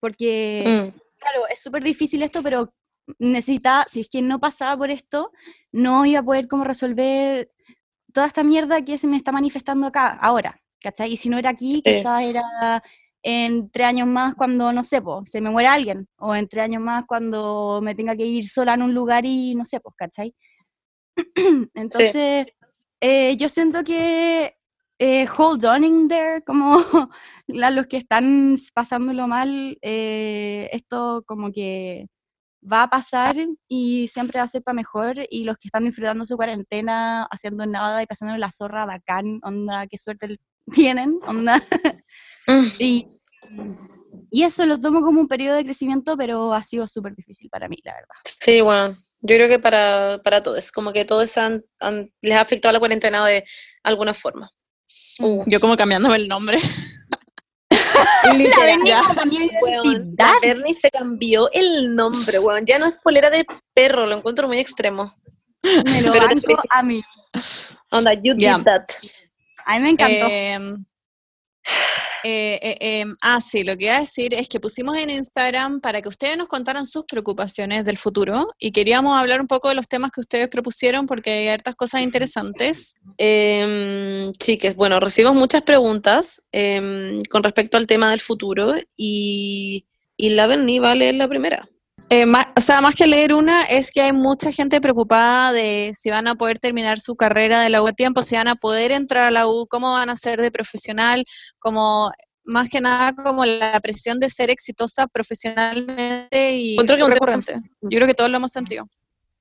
[0.00, 2.72] Porque, Mm, claro, es súper difícil esto, pero
[3.18, 5.32] necesita, si es que no pasaba por esto,
[5.72, 7.50] no iba a poder como resolver
[8.12, 11.12] toda esta mierda que se me está manifestando acá, ahora, ¿cachai?
[11.12, 11.82] Y si no era aquí, Sí.
[11.82, 12.82] quizás era
[13.22, 16.64] en tres años más cuando, no sé, po, se me muera alguien, o en tres
[16.64, 19.94] años más cuando me tenga que ir sola en un lugar y no sé, pues,
[19.96, 20.34] ¿cachai?
[21.74, 22.46] Entonces,
[23.00, 24.54] eh, yo siento que
[24.98, 26.76] eh, hold on in there, como
[27.46, 32.06] los que están pasándolo mal, eh, esto como que
[32.62, 33.36] va a pasar
[33.68, 37.66] y siempre va a ser para mejor, y los que están disfrutando su cuarentena, haciendo
[37.66, 40.36] nada y pasando la zorra bacán, onda, qué suerte
[40.72, 41.62] tienen, onda.
[42.46, 42.66] mm.
[42.78, 43.06] Y,
[44.30, 47.68] y eso lo tomo como un periodo de crecimiento, pero ha sido súper difícil para
[47.68, 48.14] mí, la verdad.
[48.40, 52.40] Sí, bueno, yo creo que para, para todos, como que todos han, han- les ha
[52.40, 53.44] afectado la cuarentena de
[53.82, 54.50] alguna forma.
[55.20, 56.58] Uh, Yo como cambiándome el nombre.
[58.36, 58.78] literal.
[59.62, 60.26] Weón, identidad.
[60.26, 62.64] la Bernie se cambió el nombre, weón.
[62.66, 63.44] Ya no es polera de
[63.74, 65.14] perro, lo encuentro muy extremo.
[65.62, 67.02] Me lo Pero banco a mí.
[67.90, 68.56] Onda, you Ya.
[68.56, 68.82] did that.
[69.66, 70.26] A mí me encantó.
[70.28, 70.84] Em,
[72.24, 75.80] eh, eh, em, ah, sí, lo que iba a decir es que pusimos en Instagram
[75.80, 79.74] para que ustedes nos contaran sus preocupaciones del futuro y queríamos hablar un poco de
[79.74, 82.94] los temas que ustedes propusieron porque hay hartas cosas interesantes.
[83.16, 90.30] Em, chiques, bueno, recibimos muchas preguntas em, con respecto al tema del futuro y, y
[90.30, 91.68] la Bernie va a la primera.
[92.12, 95.92] Eh, ma- o sea, más que leer una, es que hay mucha gente preocupada de
[95.96, 98.56] si van a poder terminar su carrera de la U a tiempo, si van a
[98.56, 101.24] poder entrar a la U, cómo van a ser de profesional,
[101.60, 102.10] como
[102.42, 107.54] más que nada como la presión de ser exitosa profesionalmente y Encuentro que recurrente.
[107.80, 108.88] Yo creo que todos lo hemos sentido.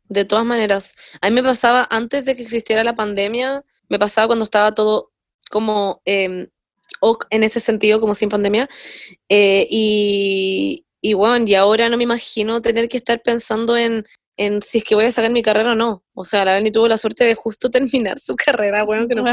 [0.07, 4.27] De todas maneras, a mí me pasaba antes de que existiera la pandemia, me pasaba
[4.27, 5.11] cuando estaba todo
[5.49, 6.01] como
[6.99, 8.69] ok en ese sentido, como sin pandemia.
[9.27, 14.05] eh, y, y bueno, y ahora no me imagino tener que estar pensando en,
[14.37, 16.03] en si es que voy a sacar mi carrera o no.
[16.13, 19.23] O sea, la Berni tuvo la suerte de justo terminar su carrera, bueno, que no,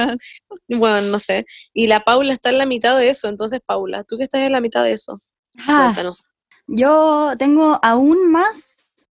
[0.69, 1.45] bueno, no sé.
[1.73, 4.53] Y la Paula está en la mitad de eso, entonces Paula, tú que estás en
[4.53, 5.21] la mitad de eso,
[5.61, 6.33] Ah, cuéntanos.
[6.67, 8.77] yo tengo aún más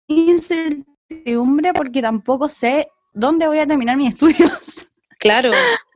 [0.08, 4.88] incertidumbre porque tampoco sé dónde voy a terminar mis estudios.
[5.20, 5.52] Claro,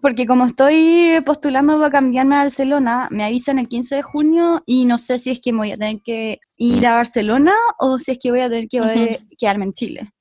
[0.00, 4.86] Porque como estoy postulando para cambiarme a Barcelona, me avisan el 15 de junio y
[4.86, 8.12] no sé si es que me voy a tener que ir a Barcelona o si
[8.12, 10.12] es que voy a tener que quedarme en Chile.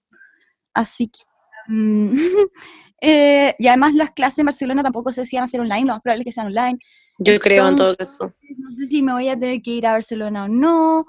[0.74, 1.20] Así que...
[1.68, 2.12] mm,
[3.02, 5.94] eh, y además las clases en Barcelona tampoco sé si van a ser online, lo
[5.94, 6.78] más probable es que sean online.
[7.20, 8.34] yo creo en todo caso.
[8.58, 11.06] no sé si me voy a tener que ir a Barcelona o no.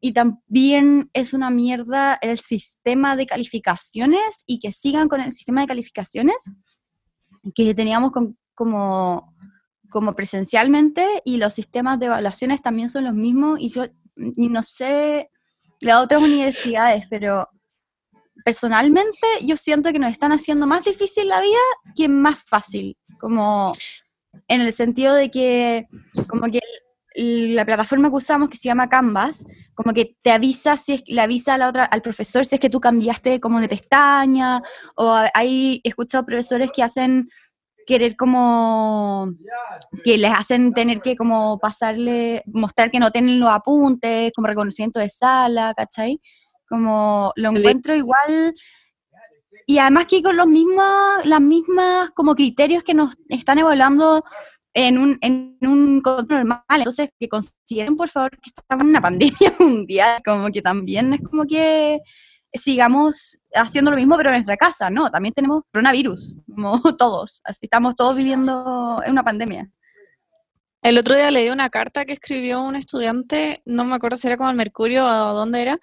[0.00, 5.62] Y también es una mierda el sistema de calificaciones y que sigan con el sistema
[5.62, 6.50] de calificaciones
[7.54, 8.12] que teníamos
[8.54, 9.34] como,
[9.90, 13.86] como presencialmente y los sistemas de evaluaciones también son los mismos y, yo,
[14.16, 15.30] y no sé
[15.80, 17.48] las otras universidades, pero
[18.44, 21.58] personalmente yo siento que nos están haciendo más difícil la vida
[21.96, 23.74] que más fácil, como
[24.48, 25.86] en el sentido de que
[26.28, 26.60] como que
[27.14, 31.20] la plataforma que usamos, que se llama Canvas, como que te avisa si es, le
[31.20, 34.62] avisa a la otra, al profesor si es que tú cambiaste como de pestaña,
[34.96, 37.28] o hay, he escuchado profesores que hacen
[37.86, 39.32] querer como,
[40.04, 44.98] que les hacen tener que como pasarle, mostrar que no tienen los apuntes, como reconocimiento
[44.98, 46.20] de sala, ¿cachai?
[46.68, 48.54] Como lo encuentro igual,
[49.66, 54.24] y además que con los mismos, las mismas como criterios que nos están evaluando
[54.74, 56.62] en un, en un control normal.
[56.76, 61.20] Entonces, que consideren, por favor, que estamos en una pandemia mundial, como que también es
[61.22, 62.00] como que
[62.52, 65.10] sigamos haciendo lo mismo, pero en nuestra casa, ¿no?
[65.10, 69.70] También tenemos coronavirus, como todos, así estamos todos viviendo en una pandemia.
[70.82, 74.36] El otro día leí una carta que escribió un estudiante, no me acuerdo si era
[74.36, 75.78] como el Mercurio o dónde era,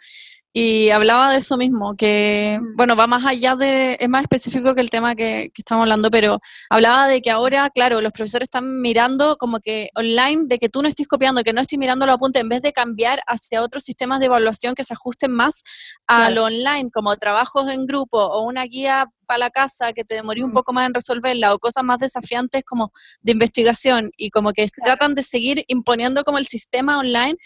[0.54, 4.82] y hablaba de eso mismo, que, bueno, va más allá de, es más específico que
[4.82, 6.40] el tema que, que estamos hablando, pero
[6.70, 10.82] hablaba de que ahora, claro, los profesores están mirando como que online, de que tú
[10.82, 13.84] no estés copiando, que no estés mirando los apuntes, en vez de cambiar hacia otros
[13.84, 15.62] sistemas de evaluación que se ajusten más
[16.08, 16.36] a Claro.
[16.36, 20.44] lo online, como trabajos en grupo o una guía para la casa que te demoré
[20.44, 20.54] un Mm.
[20.56, 22.92] poco más en resolverla, o cosas más desafiantes como
[23.22, 24.98] de investigación y como que Claro.
[24.98, 27.38] tratan de seguir imponiendo como el sistema online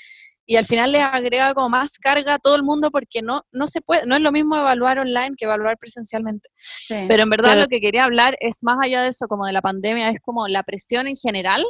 [0.46, 3.66] y al final les agrega como más carga a todo el mundo porque no, no
[3.68, 6.50] se puede, no es lo mismo evaluar online que evaluar presencialmente.
[6.58, 7.06] Sí.
[7.08, 7.62] Pero en verdad Claro.
[7.62, 10.48] lo que quería hablar es más allá de eso, como de la pandemia, es como
[10.48, 11.64] la presión en general,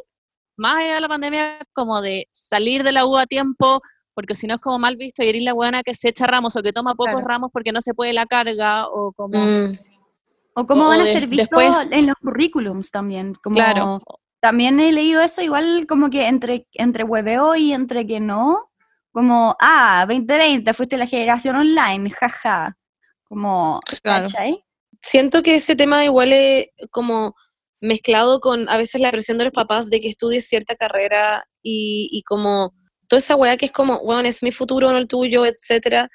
[0.58, 3.82] más allá de la pandemia, como de salir de la U a tiempo,
[4.14, 6.56] porque si no es como mal visto y eres la buena que se echa ramos
[6.56, 7.28] o que toma pocos Claro.
[7.28, 9.38] ramos porque no se puede la carga o como...
[9.38, 9.68] Mm,
[10.58, 13.36] O cómo o van a de- ser vistos después- en los currículums también.
[13.44, 14.02] Como, Claro.
[14.46, 18.70] También he leído eso, igual como que entre, entre hueveo y entre que no,
[19.12, 22.78] como, ah, 2020, fuiste la generación online, jaja.
[23.24, 24.26] Como, Claro.
[24.26, 24.64] ¿cachai?
[25.02, 27.34] Siento que ese tema igual es como
[27.82, 32.08] mezclado con a veces la presión de los papás de que estudies cierta carrera y,
[32.12, 32.76] y como
[33.08, 36.08] toda esa weá que es como, bueno, es mi futuro, no el tuyo, etcétera.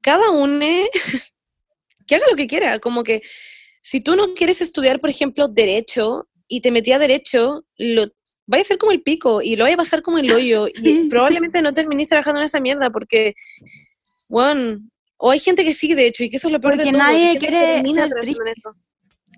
[0.00, 0.64] Cada uno
[2.06, 3.22] que haga lo que quiera, como que
[3.82, 8.04] si tú no quieres estudiar, por ejemplo, derecho y te metí a derecho, lo
[8.46, 11.02] vaya a ser como el pico y lo vaya a pasar como el hoyo Sí.
[11.06, 13.34] y probablemente no termines trabajando en esa mierda porque,
[14.28, 14.80] bueno,
[15.16, 16.98] o hay gente que sigue derecho y que eso es lo peor Porque de todo.
[17.02, 18.10] nadie quiere ser.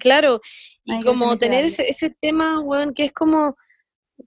[0.01, 0.41] Claro,
[0.85, 3.57] y como tener ese, ese tema, weón, que es como,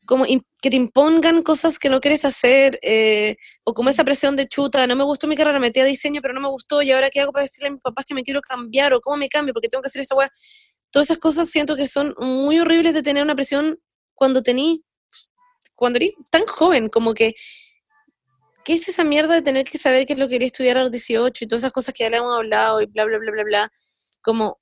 [0.06, 0.26] como
[0.62, 4.86] que te impongan cosas que no quieres hacer, eh, o como esa presión de chuta,
[4.88, 7.22] no me gustó mi carrera, metí a diseño, pero no me gustó, y ahora qué
[7.22, 9.68] hago para decirle a mis papás que me quiero cambiar, o cómo me cambio, porque
[9.68, 10.30] tengo que hacer esta weá.
[10.96, 13.78] Todas esas cosas siento que son muy horribles de tener una presión
[14.14, 14.82] cuando tení,
[15.76, 17.36] cuando eres tan joven, como que,
[18.64, 20.84] ¿qué es esa mierda de tener que saber qué es lo que quería estudiar a
[20.84, 23.30] los 18 y todas esas cosas que ya le hemos hablado y bla, bla, bla,
[23.30, 23.72] bla, bla?
[24.22, 24.62] Como,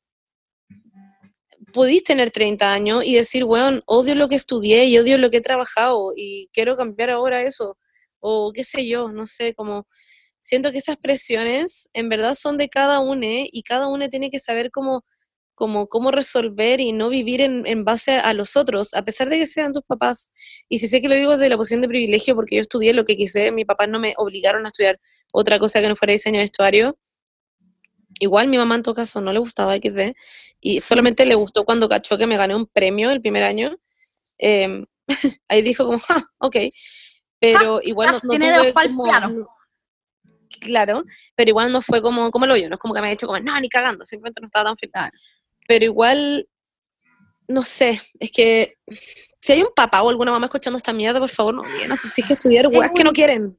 [1.72, 5.38] podís tener 30 años y decir, weón, odio lo que estudié y odio lo que
[5.38, 7.78] he trabajado y quiero cambiar ahora eso,
[8.20, 9.86] o qué sé yo, no sé, como
[10.40, 14.40] siento que esas presiones en verdad son de cada uno y cada uno tiene que
[14.40, 15.06] saber cómo,
[15.56, 19.38] cómo, cómo resolver y no vivir en, en base a los otros, a pesar de
[19.38, 20.32] que sean tus papás.
[20.70, 23.06] Y si sé que lo digo desde la posición de privilegio, porque yo estudié lo
[23.06, 24.99] que quise, mis papás no me obligaron a estudiar
[25.34, 26.97] otra cosa que no fuera diseño de vestuario.
[28.20, 30.14] Igual mi mamá en todo caso no le gustaba XD
[30.62, 33.76] y solamente le gustó cuando cachó que me gané un premio el primer año.
[34.38, 34.86] Em,
[35.49, 36.56] ahí dijo como, "Ja, ok,
[37.39, 39.47] pero igual no, no Tiene tuve como- piano.
[40.62, 41.04] Claro,
[41.36, 43.26] pero igual no fue como, como lo yo, no es como que me ha hecho
[43.28, 45.41] como, no, ni cagando, simplemente no estaba tan feliz.
[45.68, 46.47] Pero igual,
[47.47, 48.78] no sé, es que
[49.41, 51.97] si hay un papá o alguna mamá escuchando esta mierda, por favor, no obliguen a
[51.97, 53.57] sus hijos a estudiar weas que no quieren.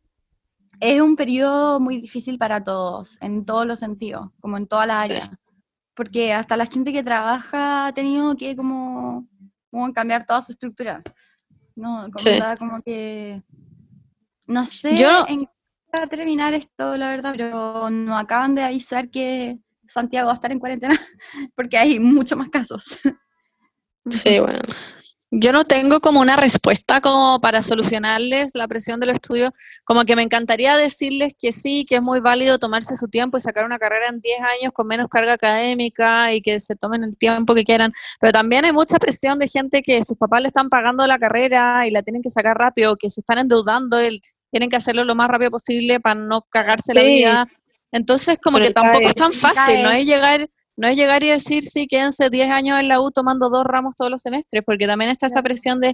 [0.81, 5.03] Es un periodo muy difícil para todos, en todos los sentidos, como en todas las
[5.05, 5.13] Sí.
[5.13, 5.31] áreas.
[5.95, 9.29] Porque hasta la gente que trabaja ha tenido que como,
[9.71, 11.03] como cambiar toda su estructura.
[11.77, 12.39] No, como, Sí.
[12.39, 13.43] da como que...
[14.47, 15.51] No sé Yo- en qué
[15.95, 19.59] va a terminar esto, la verdad, pero nos acaban de avisar que
[19.95, 20.99] Santiago va a estar en cuarentena
[21.57, 22.99] porque hay muchos más casos.
[24.11, 24.61] Sí, bueno.
[25.37, 30.15] Yo no tengo como una respuesta como para solucionarles la presión del estudio, como que
[30.15, 33.81] me encantaría decirles que sí, que es muy válido tomarse su tiempo y sacar una
[33.81, 37.65] carrera en 10 años con menos carga académica y que se tomen el tiempo que
[37.65, 41.19] quieran, pero también hay mucha presión de gente que sus papás le están pagando la
[41.19, 44.21] carrera y la tienen que sacar rápido, que se están endeudando, y
[44.53, 47.49] tienen que hacerlo lo más rápido posible para no cagarse la vida.
[47.95, 49.09] Entonces, como que tampoco CAE.
[49.09, 52.81] es tan fácil, no es llegar no es llegar y decir, sí, quédense 10 años
[52.81, 55.93] en la U tomando dos ramos todos los semestres, porque también está esa presión de,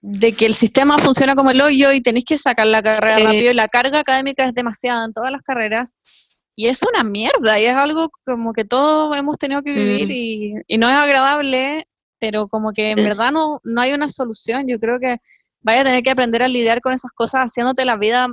[0.00, 3.24] de que el sistema funciona como el hoyo y tenéis que sacar la carrera Sí.
[3.24, 5.94] rápido y la carga académica es demasiada en todas las carreras.
[6.56, 10.12] Y es una mierda y es algo como que todos hemos tenido que vivir Mm.
[10.12, 11.84] y, y no es agradable
[12.20, 13.04] pero como que en Mm.
[13.04, 14.66] verdad no, no hay una solución.
[14.68, 15.16] Yo creo que
[15.62, 18.28] vaya a tener que aprender a lidiar con esas cosas haciéndote la vida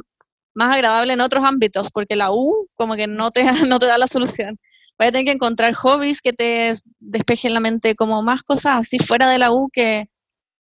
[0.53, 3.97] más agradable en otros ámbitos, porque la U como que no te, no te da
[3.97, 4.59] la solución.
[4.97, 8.99] Vaya a tener que encontrar hobbies que te despejen la mente, como más cosas así
[8.99, 10.09] fuera de la U que,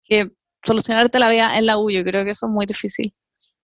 [0.03, 0.31] que
[0.63, 1.89] solucionarte la vida en la U.
[1.89, 3.13] Yo creo que eso es muy difícil.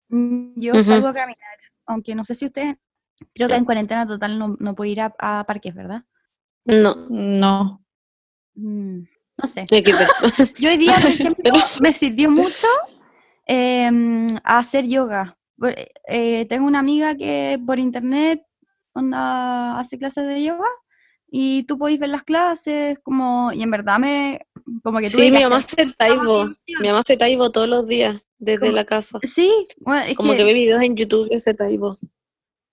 [0.09, 2.75] Mm, Yo salgo a caminar, aunque no sé si ustedes,
[3.33, 6.03] creo que en cuarentena total no, no puedo ir a, a parques, ¿verdad?
[6.65, 7.83] No, No.
[8.53, 9.03] Mm,
[9.37, 9.65] no sé.
[10.59, 12.67] Yo hoy día, por ejemplo, me sirvió mucho
[13.45, 15.37] em, a hacer yoga.
[16.07, 18.43] Eh, tengo una amiga que por internet
[18.93, 20.67] onda, hace clases de yoga
[21.29, 24.45] y tú podéis ver las clases, como, y en verdad me,
[24.83, 26.45] como que Sí, que mi mamá hace taibo.
[26.81, 29.19] Mi mamá hace taibo todos los días desde la casa.
[29.23, 29.49] Sí,
[29.79, 31.97] bueno, es Como que, que ve videos en YouTube y hace taibo.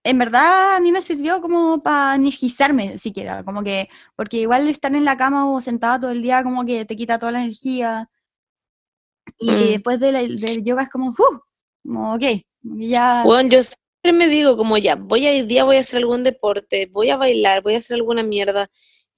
[0.05, 4.93] en verdad a mí me sirvió como para energizarme siquiera, como que, porque igual estar
[4.95, 8.11] en la cama o sentada todo el día como que te quita toda la energía.
[9.39, 9.59] Y Mm.
[9.71, 11.41] después de del yoga es como, ¡uh!
[11.85, 12.47] Como, ok, que
[12.77, 13.23] ya...
[13.25, 16.23] Bueno, yo siempre me digo como ya, voy a ir día, voy a hacer algún
[16.25, 18.69] deporte, voy a bailar, voy a hacer alguna mierda.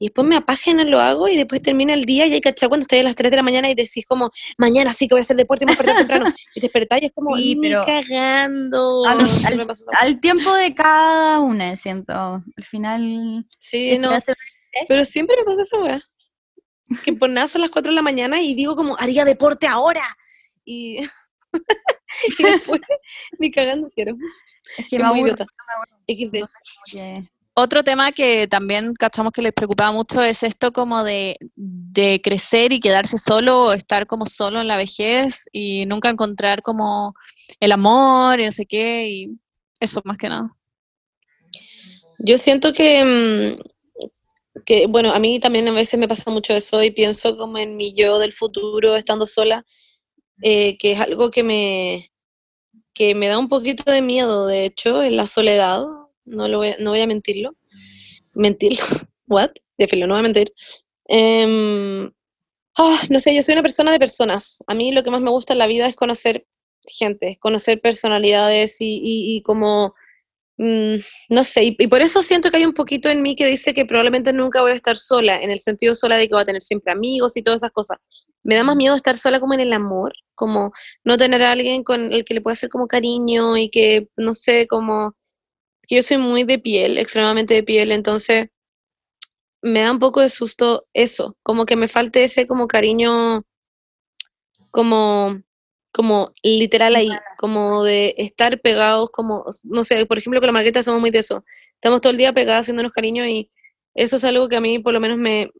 [0.03, 2.41] Y después me apaga y no lo hago y después termina el día y hay
[2.41, 5.15] cachado cuando estoy a las 3 de la mañana y decís como, mañana sí que
[5.15, 6.35] voy a hacer deporte y me voy a despertar temprano.
[6.55, 9.05] Y te despertás y es como, Sí, pero cagando.
[9.07, 9.91] al- Siempre al- me pasa eso.
[10.01, 12.13] Al tiempo de cada una, siento.
[12.15, 14.11] Al final, Sí, no.
[14.11, 14.33] hace-
[14.89, 16.01] Pero siempre me pasa esa weá.
[17.05, 20.03] Que por nada son las 4 de la mañana y digo como, haría deporte ahora.
[20.65, 20.97] Y,
[22.39, 22.81] y después,
[23.39, 24.17] ni cagando quiero.
[24.79, 25.47] es que Es me muy idiota.
[26.07, 27.23] Que-
[27.53, 32.73] Otro tema que también cachamos que les preocupaba mucho es esto como de, de crecer
[32.73, 37.13] y quedarse solo o estar como solo en la vejez y nunca encontrar como
[37.59, 39.39] el amor y no sé qué y
[39.81, 40.57] eso más que nada.
[42.21, 46.83] Yo siento que, mm, que, bueno, a mí también a veces me pasa mucho eso
[46.83, 49.67] y pienso como en mi yo del futuro estando sola,
[50.43, 52.11] eh, que es algo que me,
[52.95, 55.82] que me da un poquito de miedo, de hecho, en la soledad,
[56.24, 57.57] no, lo voy, no voy a mentirlo,
[58.34, 58.84] mentirlo,
[59.28, 59.51] what?
[59.78, 60.53] De filo, no voy a mentir.
[61.09, 62.11] Em,
[62.78, 65.30] ah, no sé, yo soy una persona de personas, a mí lo que más me
[65.30, 66.47] gusta en la vida es conocer
[66.86, 69.95] gente, conocer personalidades y, y, y como
[70.59, 70.97] mm,
[71.30, 73.74] no sé, y, y por eso siento que hay un poquito en mí que dice
[73.74, 76.47] que probablemente nunca voy a estar sola, en el sentido sola de que voy a
[76.47, 77.99] tener siempre amigos y todas esas cosas.
[78.43, 80.72] Me da más miedo estar sola como en el amor, como
[81.05, 84.34] no tener a alguien con el que le pueda hacer como cariño y que, no
[84.34, 85.14] sé, como
[85.88, 88.49] que yo soy muy de piel, extremadamente de piel, entonces
[89.62, 93.43] me da un poco de susto eso, como que me falte ese como cariño,
[94.70, 95.41] como
[95.93, 100.82] como literal ahí, como de estar pegados, como, no sé, por ejemplo, con la Marguerita
[100.82, 101.45] somos muy de eso.
[101.74, 103.51] Estamos todo el día pegadas haciéndonos cariño y
[103.95, 105.51] eso es algo que a mí por lo menos me,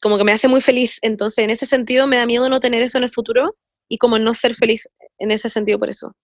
[0.00, 0.98] como que me hace muy feliz.
[1.02, 3.56] Entonces, en ese sentido, me da miedo no tener eso en el futuro
[3.88, 6.14] y como no ser feliz en ese sentido por eso.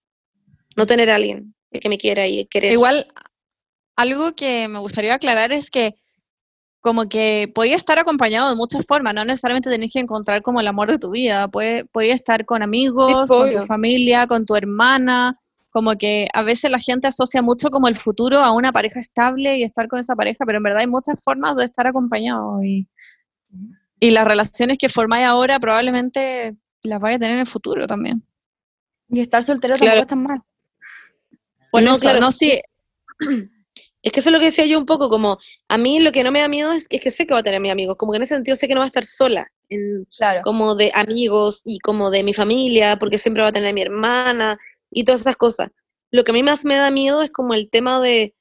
[0.75, 2.71] No tener a alguien que me quiera y querer.
[2.71, 3.05] Igual,
[3.95, 5.93] algo que me gustaría aclarar es que
[6.81, 10.67] como que podía estar acompañado de muchas formas, no necesariamente tenés que encontrar como el
[10.67, 15.35] amor de tu vida, puede, podía estar con amigos, con tu familia, con tu hermana,
[15.71, 19.57] como que a veces la gente asocia mucho como el futuro a una pareja estable
[19.57, 22.87] y estar con esa pareja, pero en verdad hay muchas formas de estar acompañado y,
[23.99, 28.23] y las relaciones que formáis ahora probablemente las vaya a tener en el futuro también.
[29.09, 30.01] Y estar soltero Claro.
[30.01, 30.41] tampoco es tan mal.
[31.71, 32.19] Por No, eso, claro.
[32.21, 32.59] no, sí,
[34.01, 35.37] Es que eso es lo que decía yo un poco, como
[35.67, 37.43] a mí lo que no me da miedo es, es que sé que va a
[37.43, 39.45] tener mis amigos, como que en ese sentido sé que no va a estar sola,
[39.67, 40.39] en, Claro.
[40.41, 43.81] como de amigos y como de mi familia, porque siempre va a tener a mi
[43.81, 44.57] hermana
[44.89, 45.69] y todas esas cosas.
[46.11, 48.33] Lo que a mí más me da miedo es como el tema de,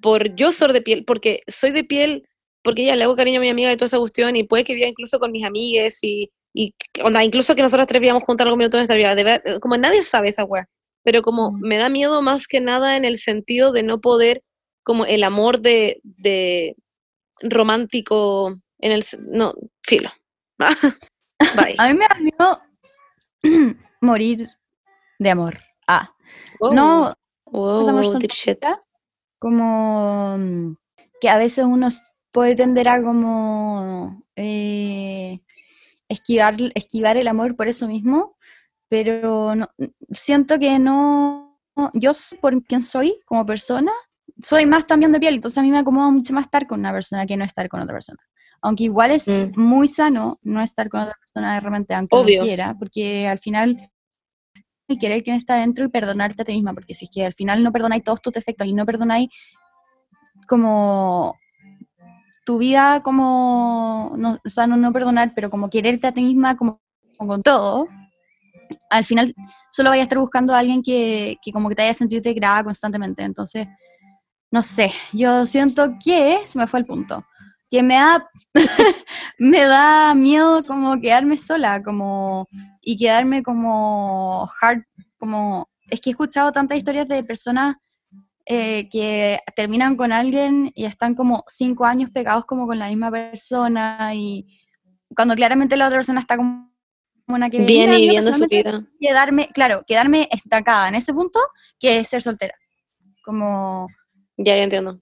[0.00, 2.28] por yo ser de piel, porque soy de piel,
[2.68, 4.74] porque ya le hago cariño a mi amiga y toda esa cuestión, y puede que
[4.74, 8.58] viva incluso con mis amigues, y, y onda, incluso que nosotros tres vivamos juntas algún
[8.58, 10.66] minuto de nuestra vida, de ver- como nadie sabe esa weá,
[11.02, 14.42] pero como me da miedo más que nada en el sentido de no poder,
[14.82, 16.76] como el amor de, de
[17.40, 20.10] romántico, en el, no, filo.
[21.56, 21.74] Bye.
[21.78, 24.50] A mí me da miedo morir
[25.18, 25.58] de amor.
[25.86, 26.14] Ah,
[26.60, 26.74] Wow.
[26.74, 27.14] no
[27.50, 28.28] Wow, de
[29.38, 30.76] como
[31.20, 31.88] que a veces uno
[32.32, 35.40] puede tender a como eh,
[36.08, 38.36] esquivar, esquivar el amor por eso mismo,
[38.88, 39.70] pero no-
[40.10, 41.60] siento que no,
[41.94, 43.92] yo por quien soy como persona,
[44.42, 46.92] soy más también de piel, entonces a mí me acomoda mucho más estar con una
[46.92, 48.18] persona que no estar con otra persona.
[48.60, 49.60] Aunque igual es Mm.
[49.60, 52.40] muy sano no estar con otra persona de repente, aunque Obvio.
[52.40, 53.90] no quiera, porque al final
[54.90, 57.34] y querer quién está dentro y perdonarte a ti misma, porque si es que al
[57.34, 59.28] final no perdonáis todos tus defectos y no perdonáis
[60.46, 61.36] como
[62.48, 66.80] tu vida como, no, sea, no, perdonar, pero como quererte a ti misma como,
[67.18, 67.88] con todo,
[68.88, 69.34] al final
[69.70, 72.64] solo vayas a estar buscando a alguien que, que como que te haya sentirte grada
[72.64, 73.22] constantemente.
[73.22, 73.68] Entonces,
[74.50, 77.22] no sé, yo siento que, se me fue el punto,
[77.70, 78.26] que me da,
[79.38, 82.48] me da miedo como quedarme sola, como,
[82.80, 84.84] y quedarme como hard,
[85.18, 87.76] como, es que he escuchado tantas historias de personas
[88.50, 93.10] eh, que terminan con alguien y están como cinco años pegados como con la misma
[93.10, 94.58] persona y
[95.14, 96.72] cuando claramente la otra persona está como
[97.26, 98.82] una que yo viviendo su vida.
[98.98, 101.38] quedarme, claro, quedarme estancada en ese punto
[101.78, 102.54] que es ser soltera.
[103.22, 103.86] Como,
[104.38, 104.98] Ya, ya entiendo.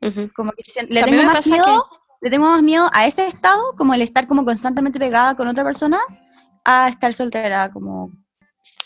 [0.00, 0.30] Ujú.
[0.32, 1.84] como que le tengo más miedo,
[2.20, 5.64] le tengo más miedo a ese estado, como el estar como constantemente pegada con otra
[5.64, 5.98] persona,
[6.64, 8.12] a estar soltera, como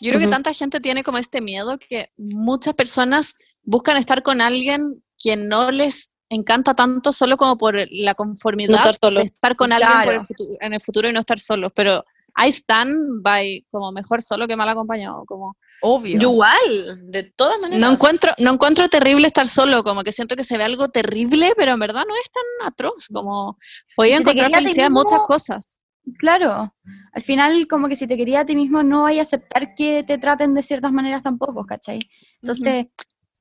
[0.00, 0.30] Yo creo que Ujú.
[0.30, 5.70] tanta gente tiene como este miedo que muchas personas buscan estar con alguien que no
[5.70, 10.20] les encanta tanto solo como por la conformidad estar de estar con alguien por el
[10.60, 11.72] en el futuro y no estar solos.
[11.74, 12.04] Pero
[12.34, 15.24] ahí están, by como mejor solo que mal acompañado.
[15.26, 16.18] Como obvio.
[16.18, 17.84] Yo igual, de todas maneras.
[17.84, 21.52] no encuentro, no encuentro terrible estar solo, como que siento que se ve algo terrible,
[21.56, 23.58] pero en verdad no es tan atroz, como
[23.96, 25.80] podía Si te encontrar quería a ti felicidad en muchas cosas.
[26.18, 26.74] Claro,
[27.12, 30.02] al final como que si te quería a ti mismo no hay a aceptar que
[30.02, 32.00] te traten de ciertas maneras tampoco, ¿cachai?
[32.40, 32.86] Entonces,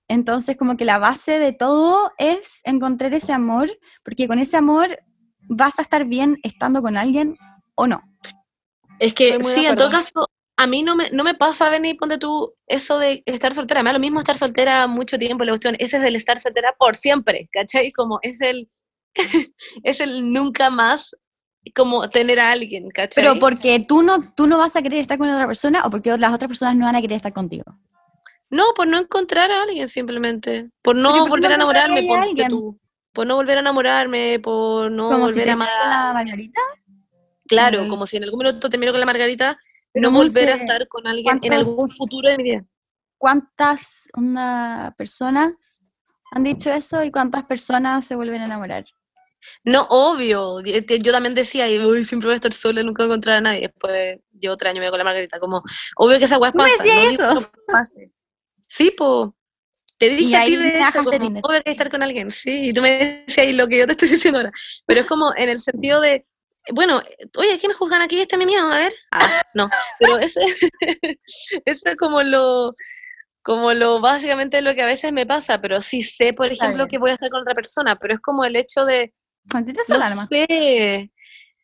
[0.09, 3.69] entonces como que la base de todo es encontrar ese amor,
[4.03, 4.99] porque con ese amor
[5.47, 7.37] vas a estar bien estando con alguien
[7.75, 8.01] o no.
[8.99, 12.17] Es que sí, en todo caso, a mí no me, no me pasa, Benny, ponte
[12.17, 13.83] tú, eso de estar soltera.
[13.83, 16.73] Me da lo mismo estar soltera mucho tiempo, la cuestión, ese es el estar soltera
[16.77, 17.91] por siempre, ¿cachai?
[17.91, 18.67] Como es el,
[19.83, 21.15] es el nunca más
[21.75, 23.23] como tener a alguien, ¿cachai?
[23.23, 26.17] Pero porque tú no, tú no vas a querer estar con otra persona o porque
[26.17, 27.63] las otras personas no van a querer estar contigo.
[28.49, 30.69] No, por no encontrar a alguien simplemente.
[30.81, 32.79] Por no Pero ¿por qué volver no a enamorarme, tú.
[33.13, 35.69] Por no volver a enamorarme, por no como si volver te a amar.
[35.81, 36.61] con la Margarita.
[37.47, 37.87] Claro, Mm.
[37.87, 39.57] como si en algún minuto termino con la Margarita,
[39.91, 42.65] Pero no volver a estar con alguien en ¿cuántos- algún futuro de mi vida.
[43.17, 45.81] ¿Cuántas onda, personas
[46.31, 48.85] han dicho eso y cuántas personas se vuelven a enamorar?
[49.63, 50.59] No, obvio.
[50.61, 53.41] Yo también decía, y, "Uy, siempre voy a estar sola, nunca voy a encontrar a
[53.41, 53.61] nadie.
[53.61, 55.39] Después llevo tres años me voy con la Margarita.
[55.39, 55.61] Como,
[55.97, 56.83] obvio que esa weá me pasa.
[56.83, 57.27] digo eso.
[57.29, 58.11] que no pase.
[58.69, 59.35] Sí, po.
[59.97, 62.31] Te dije a ti de bajaste como, estar con alguien.
[62.31, 64.51] Sí, y tú me decías y lo que yo te estoy diciendo ahora.
[64.85, 66.25] Pero es como en el sentido de,
[66.71, 67.01] bueno,
[67.37, 68.21] oye, ¿qué me juzgan aquí?
[68.21, 68.93] Este es mi miedo, a ver.
[69.11, 69.69] Ah, no.
[69.99, 70.39] Pero ese,
[71.65, 72.75] ese es como lo,
[73.41, 75.59] como lo básicamente lo que a veces me pasa.
[75.59, 77.97] Pero sí sé, por ejemplo, que voy a estar con otra persona.
[77.97, 79.13] Pero es como el hecho de,
[79.53, 81.11] no sé.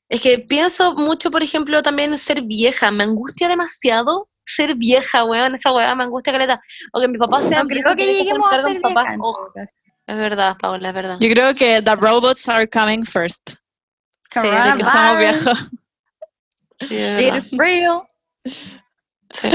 [0.09, 2.91] Es que pienso mucho, por ejemplo, también ser vieja.
[2.91, 5.55] Me angustia demasiado ser vieja, weón.
[5.55, 6.59] Esa weá me angustia caleta.
[6.93, 9.15] O que mi papá sea No viejo creo que lleguemos a ser papás.
[9.19, 9.33] Oh,
[10.07, 11.17] es verdad, Paola, es verdad.
[11.19, 13.55] Yo creo que the robots are coming first.
[14.31, 15.71] Sí, es Que somos viejos.
[16.87, 17.37] sí, es It verdad.
[17.37, 18.01] is real.
[18.45, 19.49] Sí.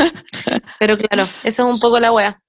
[0.79, 2.43] Pero claro, eso es un poco la wea.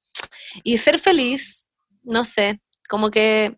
[0.63, 1.65] Y ser feliz,
[2.03, 3.57] no sé, como que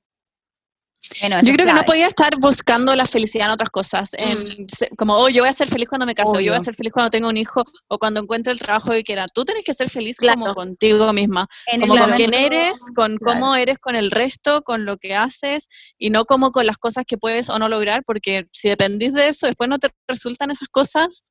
[1.19, 1.83] Bueno, Yo creo que no clave.
[1.85, 4.11] podía estar buscando la felicidad en otras cosas.
[4.17, 4.37] en
[4.69, 6.63] se- como, oh, yo voy a ser feliz cuando me case, o yo voy a
[6.63, 9.27] ser feliz cuando tenga un hijo, o cuando encuentre el trabajo que quiera.
[9.27, 10.39] Tú tienes que ser feliz Claro.
[10.39, 13.39] como contigo misma, En como con quién eres, con claro.
[13.39, 17.03] cómo eres con el resto, con lo que haces, y no como con las cosas
[17.05, 20.69] que puedes o no lograr, porque si dependís de eso, después no te resultan esas
[20.69, 21.23] cosas.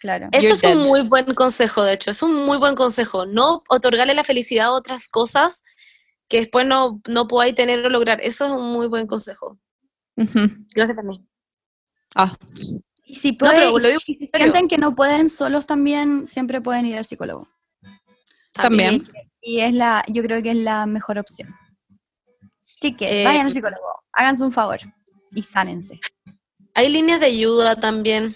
[0.00, 0.28] Claro.
[0.30, 0.88] eso You're es un dead.
[0.88, 3.26] muy buen consejo, de hecho, es un muy buen consejo.
[3.26, 5.64] No otorgarle la felicidad a otras cosas
[6.28, 8.20] que después no, no podáis tener o lograr.
[8.20, 9.58] Eso es un muy buen consejo.
[10.16, 10.40] Ujú.
[10.74, 11.28] Gracias también.
[12.14, 12.36] Ah,
[13.04, 16.26] Y si, No, pero puede- lo digo y si sienten que no pueden solos también,
[16.26, 17.48] siempre pueden ir al psicólogo.
[18.52, 19.00] también.
[19.40, 21.48] Y es la, yo creo que es la mejor opción.
[22.76, 24.78] Así que Eh, vayan al psicólogo, háganse un favor
[25.32, 26.00] y sánense.
[26.74, 28.34] Hay líneas de ayuda también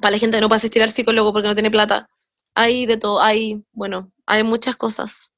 [0.00, 2.08] para la gente que no puede asistir al psicólogo porque no tiene plata.
[2.54, 5.30] Hay de todo, hay, bueno, hay muchas cosas.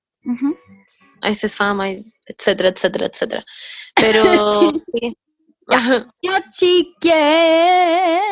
[1.23, 3.45] Hay CESFAM, hay etcétera, etcétera, etcétera.
[3.95, 5.17] Pero sí.
[6.23, 8.23] Ya, chiques.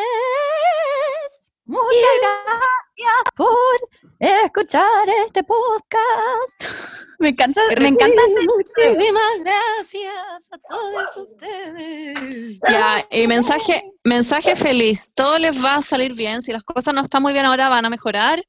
[1.66, 3.88] Muchas gracias por
[4.20, 7.04] escuchar este podcast.
[7.20, 12.58] Me encanta, me encanta hacer Muchísimas gracias a todos ustedes.
[12.68, 15.10] Ya, y mensaje, mensaje feliz.
[15.14, 16.42] Todo les va a salir bien.
[16.42, 18.44] Si las cosas no están muy bien ahora, van a mejorar.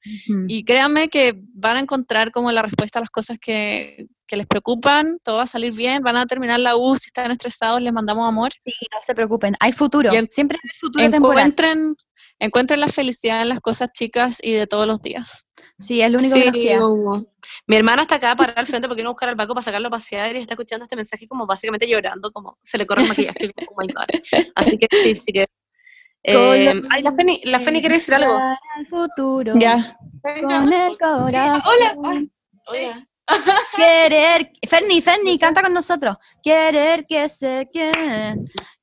[0.47, 4.47] Y créanme que van a encontrar como la respuesta a las cosas que, que les
[4.47, 5.17] preocupan.
[5.23, 6.01] Todo va a salir bien.
[6.03, 6.95] Van a terminar la U.
[6.95, 8.51] Si están estresados, les mandamos amor.
[8.63, 10.11] Sí, no se preocupen, hay futuro.
[10.13, 11.37] En- Siempre hay futuro temporal.
[11.47, 11.95] Encuentren,
[12.39, 15.47] encuentren la felicidad en las cosas chicas y de todos los días.
[15.79, 16.87] Sí, es lo único que nos queda.
[16.87, 17.31] Hugo.
[17.67, 19.91] Mi hermana está acá para al frente porque quiere buscar al Paco para sacarlo a
[19.91, 23.51] pasear y está escuchando este mensaje como básicamente llorando, como se le corre el maquillaje.
[23.53, 24.49] como, "Oh my God".
[24.55, 25.45] Así que sí, sí que...
[26.27, 28.39] Eh, ay, la Feni, la Feni quiere decir algo.
[28.89, 29.53] Futuro.
[29.59, 29.77] Ya.
[30.23, 31.71] Con el corazón.
[31.71, 32.27] Hola.
[32.65, 33.07] Hola.
[33.75, 34.51] Querer.
[34.67, 36.15] Ferni, Ferni, canta con nosotros.
[36.43, 38.35] Querer que se quede.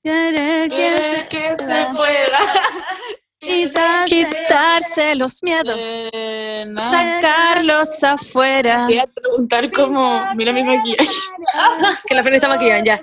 [0.02, 2.38] Querer que se que se pueda.
[3.38, 4.14] quitarse.
[4.14, 5.76] Quitarse los miedos,
[6.12, 8.84] Eh, sacarlos afuera.
[8.86, 10.22] Voy a preguntar cómo.
[10.36, 11.08] Mira mi maquillaje.
[12.06, 13.00] Que la Feni está maquillada, ya.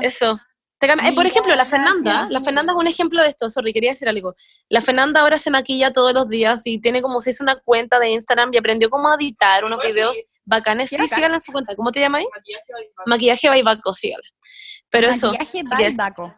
[0.00, 0.38] Eso.
[0.84, 4.08] Eh, por ejemplo, la Fernanda, la Fernanda es un ejemplo de esto, sorry, quería decir
[4.08, 4.34] algo.
[4.68, 8.00] La Fernanda ahora se maquilla todos los días y tiene como si es una cuenta
[8.00, 10.90] de Instagram y aprendió cómo editar unos videos bacanes.
[10.90, 11.76] Sí, síganla en su cuenta.
[11.76, 12.24] ¿Cómo te llamas?
[13.06, 14.26] Maquillaje Baibaco, síganla.
[14.90, 16.34] Pero eso, Maquillaje Balbaco.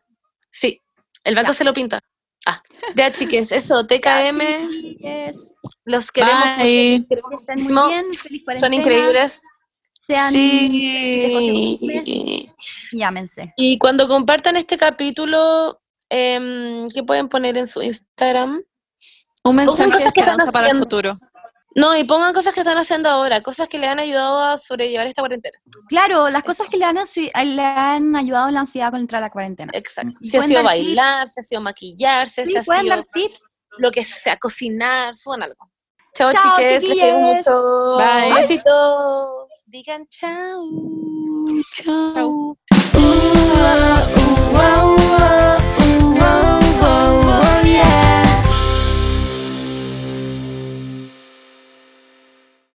[0.50, 0.80] sí,
[1.24, 2.00] el Baco se lo pinta.
[2.46, 2.62] Ah,
[2.94, 5.56] ya chiques, eso, TKM, Chiques,
[5.86, 7.06] los queremos mucho, Bye.
[7.08, 8.04] que estén muy bien.
[8.12, 9.40] Feliz son increíbles.
[9.98, 12.50] Sean Sí.
[12.92, 13.52] Llámense.
[13.56, 18.62] Y cuando compartan este capítulo, em, ¿qué pueden poner en su Instagram?
[19.44, 21.18] Un mensaje de esperanza para el futuro.
[21.76, 25.08] No, y pongan cosas que están haciendo ahora, cosas que le han ayudado a sobrellevar
[25.08, 25.58] esta cuarentena.
[25.88, 26.96] Claro, las cosas que le han,
[27.56, 29.72] le han ayudado en la ansiedad contra la cuarentena.
[29.74, 30.12] Exacto.
[30.20, 30.84] Si ha sido dar tips.
[30.86, 33.40] bailar, si ha sido maquillarse, Sí, si ha pueden sido dar tips.
[33.78, 35.68] lo que sea, cocinar, suban algo.
[36.14, 37.96] Chao, Chao, chiques, les mucho.
[37.98, 38.34] Bye.
[38.34, 39.48] Besitos.
[39.66, 40.62] Digan chao.
[43.04, 45.03] ooh, uh, ooh, uh, ooh.